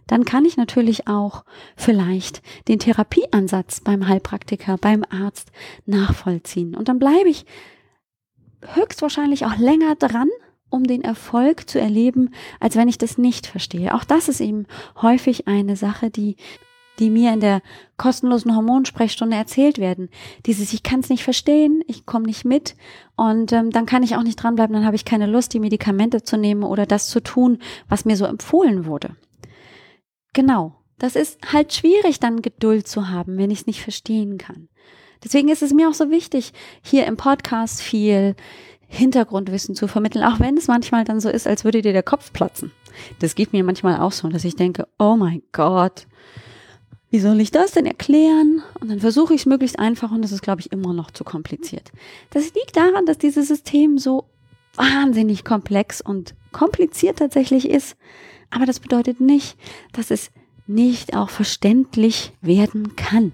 dann 0.06 0.24
kann 0.24 0.44
ich 0.44 0.56
natürlich 0.56 1.08
auch 1.08 1.44
vielleicht 1.76 2.42
den 2.68 2.78
Therapieansatz 2.78 3.80
beim 3.80 4.06
Heilpraktiker, 4.06 4.78
beim 4.78 5.02
Arzt 5.10 5.50
nachvollziehen. 5.84 6.74
Und 6.76 6.88
dann 6.88 6.98
bleibe 6.98 7.28
ich 7.28 7.44
höchstwahrscheinlich 8.74 9.44
auch 9.46 9.56
länger 9.58 9.96
dran, 9.96 10.28
um 10.70 10.84
den 10.84 11.02
Erfolg 11.02 11.68
zu 11.68 11.80
erleben, 11.80 12.30
als 12.60 12.76
wenn 12.76 12.88
ich 12.88 12.98
das 12.98 13.18
nicht 13.18 13.46
verstehe. 13.46 13.94
Auch 13.94 14.04
das 14.04 14.28
ist 14.28 14.40
eben 14.40 14.66
häufig 15.00 15.46
eine 15.48 15.76
Sache, 15.76 16.10
die 16.10 16.36
die 16.98 17.10
mir 17.10 17.32
in 17.32 17.40
der 17.40 17.62
kostenlosen 17.96 18.54
Hormonsprechstunde 18.54 19.36
erzählt 19.36 19.78
werden. 19.78 20.08
Dieses, 20.46 20.72
ich 20.72 20.82
kann 20.82 21.00
es 21.00 21.08
nicht 21.08 21.24
verstehen, 21.24 21.82
ich 21.86 22.06
komme 22.06 22.26
nicht 22.26 22.44
mit 22.44 22.74
und 23.16 23.52
ähm, 23.52 23.70
dann 23.70 23.86
kann 23.86 24.02
ich 24.02 24.16
auch 24.16 24.22
nicht 24.22 24.42
dranbleiben, 24.42 24.74
dann 24.74 24.86
habe 24.86 24.96
ich 24.96 25.04
keine 25.04 25.26
Lust, 25.26 25.52
die 25.52 25.60
Medikamente 25.60 26.22
zu 26.22 26.36
nehmen 26.36 26.62
oder 26.62 26.86
das 26.86 27.08
zu 27.08 27.20
tun, 27.20 27.58
was 27.88 28.04
mir 28.04 28.16
so 28.16 28.24
empfohlen 28.24 28.86
wurde. 28.86 29.16
Genau, 30.32 30.76
das 30.98 31.16
ist 31.16 31.52
halt 31.52 31.72
schwierig, 31.72 32.20
dann 32.20 32.42
Geduld 32.42 32.88
zu 32.88 33.08
haben, 33.08 33.36
wenn 33.38 33.50
ich 33.50 33.60
es 33.60 33.66
nicht 33.66 33.82
verstehen 33.82 34.38
kann. 34.38 34.68
Deswegen 35.24 35.48
ist 35.48 35.62
es 35.62 35.72
mir 35.72 35.88
auch 35.88 35.94
so 35.94 36.10
wichtig, 36.10 36.52
hier 36.82 37.06
im 37.06 37.16
Podcast 37.16 37.82
viel 37.82 38.36
Hintergrundwissen 38.88 39.74
zu 39.74 39.88
vermitteln, 39.88 40.24
auch 40.24 40.40
wenn 40.40 40.56
es 40.56 40.68
manchmal 40.68 41.04
dann 41.04 41.20
so 41.20 41.28
ist, 41.28 41.46
als 41.46 41.64
würde 41.64 41.82
dir 41.82 41.92
der 41.92 42.02
Kopf 42.02 42.32
platzen. 42.32 42.72
Das 43.18 43.34
geht 43.34 43.52
mir 43.52 43.64
manchmal 43.64 44.00
auch 44.00 44.12
so, 44.12 44.28
dass 44.28 44.44
ich 44.44 44.56
denke, 44.56 44.86
oh 44.98 45.16
mein 45.16 45.42
Gott, 45.52 46.06
wie 47.10 47.20
soll 47.20 47.40
ich 47.40 47.50
das 47.50 47.72
denn 47.72 47.86
erklären? 47.86 48.62
Und 48.80 48.90
dann 48.90 49.00
versuche 49.00 49.34
ich 49.34 49.42
es 49.42 49.46
möglichst 49.46 49.78
einfach 49.78 50.10
und 50.10 50.22
das 50.22 50.32
ist, 50.32 50.42
glaube 50.42 50.60
ich, 50.60 50.72
immer 50.72 50.92
noch 50.92 51.10
zu 51.10 51.24
kompliziert. 51.24 51.92
Das 52.30 52.54
liegt 52.54 52.76
daran, 52.76 53.06
dass 53.06 53.18
dieses 53.18 53.48
System 53.48 53.98
so 53.98 54.24
wahnsinnig 54.74 55.44
komplex 55.44 56.00
und 56.00 56.34
kompliziert 56.52 57.18
tatsächlich 57.18 57.68
ist. 57.68 57.96
Aber 58.50 58.66
das 58.66 58.80
bedeutet 58.80 59.20
nicht, 59.20 59.56
dass 59.92 60.10
es 60.10 60.30
nicht 60.66 61.16
auch 61.16 61.30
verständlich 61.30 62.32
werden 62.40 62.96
kann. 62.96 63.32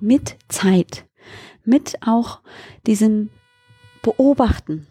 Mit 0.00 0.36
Zeit. 0.48 1.06
Mit 1.64 1.96
auch 2.06 2.40
diesem 2.86 3.30
Beobachten 4.02 4.86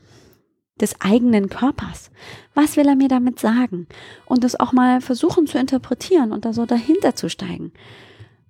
des 0.80 1.00
eigenen 1.02 1.50
Körpers. 1.50 2.12
Was 2.54 2.78
will 2.78 2.88
er 2.88 2.96
mir 2.96 3.10
damit 3.10 3.40
sagen? 3.40 3.88
Und 4.26 4.44
das 4.44 4.60
auch 4.60 4.72
mal 4.72 5.02
versuchen 5.02 5.48
zu 5.48 5.58
interpretieren 5.58 6.32
und 6.32 6.46
da 6.46 6.54
so 6.54 6.66
dahinter 6.66 7.16
zu 7.16 7.30
steigen. 7.30 7.74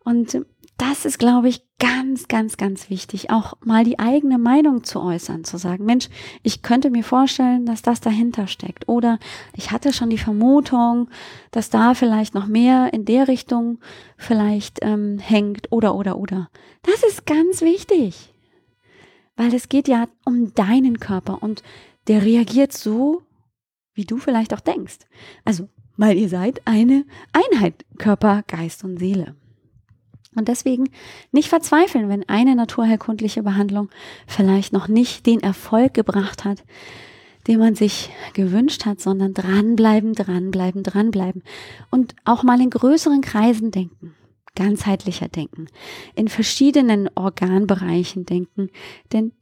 Und 0.04 0.46
das 0.78 1.04
ist, 1.04 1.20
glaube 1.20 1.50
ich, 1.50 1.62
ganz, 1.78 2.30
ganz, 2.30 2.56
ganz 2.56 2.90
wichtig, 2.90 3.32
auch 3.32 3.54
mal 3.64 3.84
die 3.84 4.00
eigene 4.00 4.38
Meinung 4.38 4.84
zu 4.84 5.02
äußern, 5.02 5.44
zu 5.44 5.58
sagen, 5.58 5.86
Mensch, 5.86 6.10
ich 6.42 6.62
könnte 6.62 6.90
mir 6.90 7.04
vorstellen, 7.04 7.66
dass 7.66 7.82
das 7.82 8.00
dahinter 8.00 8.48
steckt. 8.48 8.88
Oder 8.88 9.20
ich 9.56 9.72
hatte 9.72 9.92
schon 9.92 10.10
die 10.10 10.18
Vermutung, 10.18 11.10
dass 11.52 11.70
da 11.70 11.94
vielleicht 11.94 12.34
noch 12.34 12.48
mehr 12.48 12.94
in 12.94 13.04
der 13.04 13.28
Richtung 13.28 13.80
vielleicht 14.18 14.80
ähm, 14.82 15.20
hängt 15.20 15.72
oder, 15.72 15.96
oder, 15.96 16.18
oder. 16.18 16.50
Das 16.84 17.04
ist 17.04 17.26
ganz 17.26 17.62
wichtig, 17.62 18.34
weil 19.40 19.54
es 19.54 19.70
geht 19.70 19.88
ja 19.88 20.10
um 20.26 20.54
deinen 20.54 21.00
Körper 21.00 21.42
und 21.42 21.64
der 22.10 22.26
reagiert 22.26 22.74
so, 22.74 23.22
wie 23.94 24.04
du 24.04 24.18
vielleicht 24.18 24.54
auch 24.54 24.60
denkst. 24.60 24.98
Also, 25.46 25.70
weil 25.96 26.18
ihr 26.18 26.28
seid 26.28 26.62
eine 26.66 27.06
Einheit, 27.32 27.86
Körper, 27.98 28.44
Geist 28.48 28.84
und 28.84 28.98
Seele. 28.98 29.36
Und 30.36 30.50
deswegen 30.50 30.90
nicht 31.32 31.48
verzweifeln, 31.48 32.10
wenn 32.10 32.28
eine 32.28 32.54
naturheilkundliche 32.54 33.42
Behandlung 33.42 33.90
vielleicht 34.28 34.74
noch 34.74 34.90
nicht 34.90 35.26
den 35.26 35.40
Erfolg 35.40 35.94
gebracht 35.94 36.44
hat, 36.44 36.66
den 37.48 37.60
man 37.60 37.76
sich 37.76 38.10
gewünscht 38.34 38.86
hat, 38.86 39.00
sondern 39.00 39.34
dranbleiben, 39.34 40.16
dranbleiben, 40.16 40.84
dranbleiben. 40.84 41.44
Und 41.92 42.14
auch 42.26 42.44
mal 42.44 42.60
in 42.60 42.72
größeren 42.72 43.22
Kreisen 43.22 43.72
denken, 43.72 44.16
ganzheitlicher 44.56 45.28
denken, 45.28 45.68
in 46.16 46.28
verschiedenen 46.28 47.10
Organbereichen 47.16 48.26
denken, 48.26 48.70
denn 49.12 49.34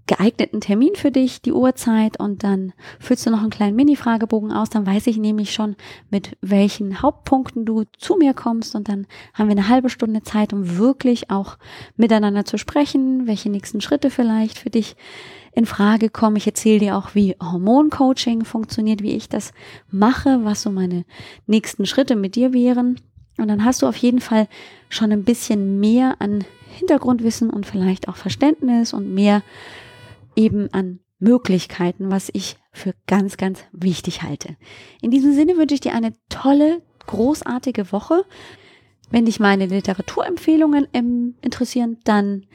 geeigneten 0.07 0.61
Termin 0.61 0.95
für 0.95 1.09
dich, 1.11 1.41
die 1.41 1.51
Uhrzeit 1.51 2.19
und 2.19 2.43
dann 2.43 2.73
füllst 2.99 3.25
du 3.25 3.31
noch 3.31 3.41
einen 3.41 3.49
kleinen 3.49 3.75
Mini-Fragebogen 3.75 4.51
aus. 4.51 4.69
Dann 4.69 4.85
weiß 4.85 5.07
ich 5.07 5.17
nämlich 5.17 5.51
schon, 5.51 5.75
mit 6.11 6.37
welchen 6.41 7.01
Hauptpunkten 7.01 7.65
du 7.65 7.85
zu 7.97 8.15
mir 8.15 8.33
kommst 8.33 8.75
und 8.75 8.87
dann 8.87 9.07
haben 9.33 9.47
wir 9.47 9.57
eine 9.57 9.67
halbe 9.67 9.89
Stunde 9.89 10.21
Zeit, 10.21 10.53
um 10.53 10.77
wirklich 10.77 11.31
auch 11.31 11.57
miteinander 11.97 12.45
zu 12.45 12.57
sprechen, 12.57 13.25
welche 13.25 13.49
nächsten 13.49 13.81
Schritte 13.81 14.11
vielleicht 14.11 14.59
für 14.59 14.69
dich 14.69 14.95
in 15.53 15.65
Frage 15.65 16.09
kommen. 16.09 16.35
Ich 16.35 16.45
erzähle 16.45 16.79
dir 16.79 16.97
auch, 16.97 17.15
wie 17.15 17.35
Hormoncoaching 17.41 18.45
funktioniert, 18.45 19.01
wie 19.01 19.15
ich 19.15 19.29
das 19.29 19.53
mache, 19.89 20.41
was 20.43 20.61
so 20.61 20.69
meine 20.69 21.05
nächsten 21.47 21.85
Schritte 21.85 22.15
mit 22.15 22.35
dir 22.35 22.53
wären. 22.53 22.99
Und 23.37 23.47
dann 23.47 23.65
hast 23.65 23.81
du 23.81 23.87
auf 23.87 23.97
jeden 23.97 24.21
Fall 24.21 24.47
schon 24.89 25.11
ein 25.11 25.23
bisschen 25.23 25.79
mehr 25.79 26.17
an 26.19 26.45
Hintergrundwissen 26.77 27.49
und 27.49 27.65
vielleicht 27.65 28.07
auch 28.07 28.17
Verständnis 28.17 28.93
und 28.93 29.13
mehr 29.13 29.41
eben 30.35 30.71
an 30.73 30.99
Möglichkeiten, 31.19 32.11
was 32.11 32.29
ich 32.33 32.57
für 32.71 32.93
ganz, 33.07 33.37
ganz 33.37 33.63
wichtig 33.71 34.21
halte. 34.21 34.57
In 35.01 35.11
diesem 35.11 35.33
Sinne 35.33 35.57
wünsche 35.57 35.75
ich 35.75 35.81
dir 35.81 35.93
eine 35.93 36.13
tolle, 36.29 36.81
großartige 37.07 37.91
Woche. 37.91 38.25
Wenn 39.11 39.25
dich 39.25 39.39
meine 39.39 39.67
Literaturempfehlungen 39.67 40.87
interessieren, 41.41 41.99
dann 42.03 42.45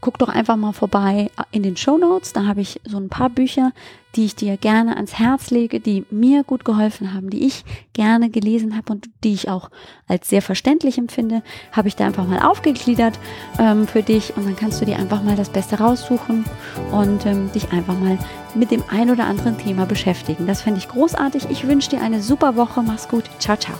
guck 0.00 0.18
doch 0.18 0.28
einfach 0.28 0.56
mal 0.56 0.72
vorbei 0.72 1.30
in 1.50 1.62
den 1.62 1.76
Show 1.76 1.98
Notes. 1.98 2.32
Da 2.32 2.46
habe 2.46 2.60
ich 2.60 2.80
so 2.84 2.96
ein 2.98 3.08
paar 3.08 3.30
Bücher, 3.30 3.72
die 4.14 4.24
ich 4.24 4.34
dir 4.34 4.56
gerne 4.56 4.96
ans 4.96 5.18
Herz 5.18 5.50
lege, 5.50 5.80
die 5.80 6.04
mir 6.10 6.42
gut 6.42 6.64
geholfen 6.64 7.12
haben, 7.14 7.30
die 7.30 7.46
ich 7.46 7.64
gerne 7.92 8.30
gelesen 8.30 8.76
habe 8.76 8.92
und 8.92 9.08
die 9.22 9.34
ich 9.34 9.48
auch 9.48 9.70
als 10.06 10.28
sehr 10.28 10.42
verständlich 10.42 10.98
empfinde, 10.98 11.42
habe 11.72 11.88
ich 11.88 11.96
da 11.96 12.06
einfach 12.06 12.26
mal 12.26 12.40
aufgegliedert 12.40 13.18
ähm, 13.58 13.86
für 13.86 14.02
dich 14.02 14.36
und 14.36 14.46
dann 14.46 14.56
kannst 14.56 14.80
du 14.80 14.86
dir 14.86 14.98
einfach 14.98 15.22
mal 15.22 15.36
das 15.36 15.50
Beste 15.50 15.78
raussuchen 15.78 16.44
und 16.90 17.26
ähm, 17.26 17.52
dich 17.52 17.70
einfach 17.72 17.98
mal 17.98 18.18
mit 18.54 18.70
dem 18.70 18.82
ein 18.88 19.10
oder 19.10 19.26
anderen 19.26 19.58
Thema 19.58 19.84
beschäftigen. 19.84 20.46
Das 20.46 20.62
finde 20.62 20.78
ich 20.78 20.88
großartig. 20.88 21.50
Ich 21.50 21.66
wünsche 21.66 21.90
dir 21.90 22.00
eine 22.00 22.22
super 22.22 22.56
Woche. 22.56 22.82
Mach's 22.82 23.08
gut. 23.08 23.24
Ciao, 23.38 23.56
ciao. 23.56 23.76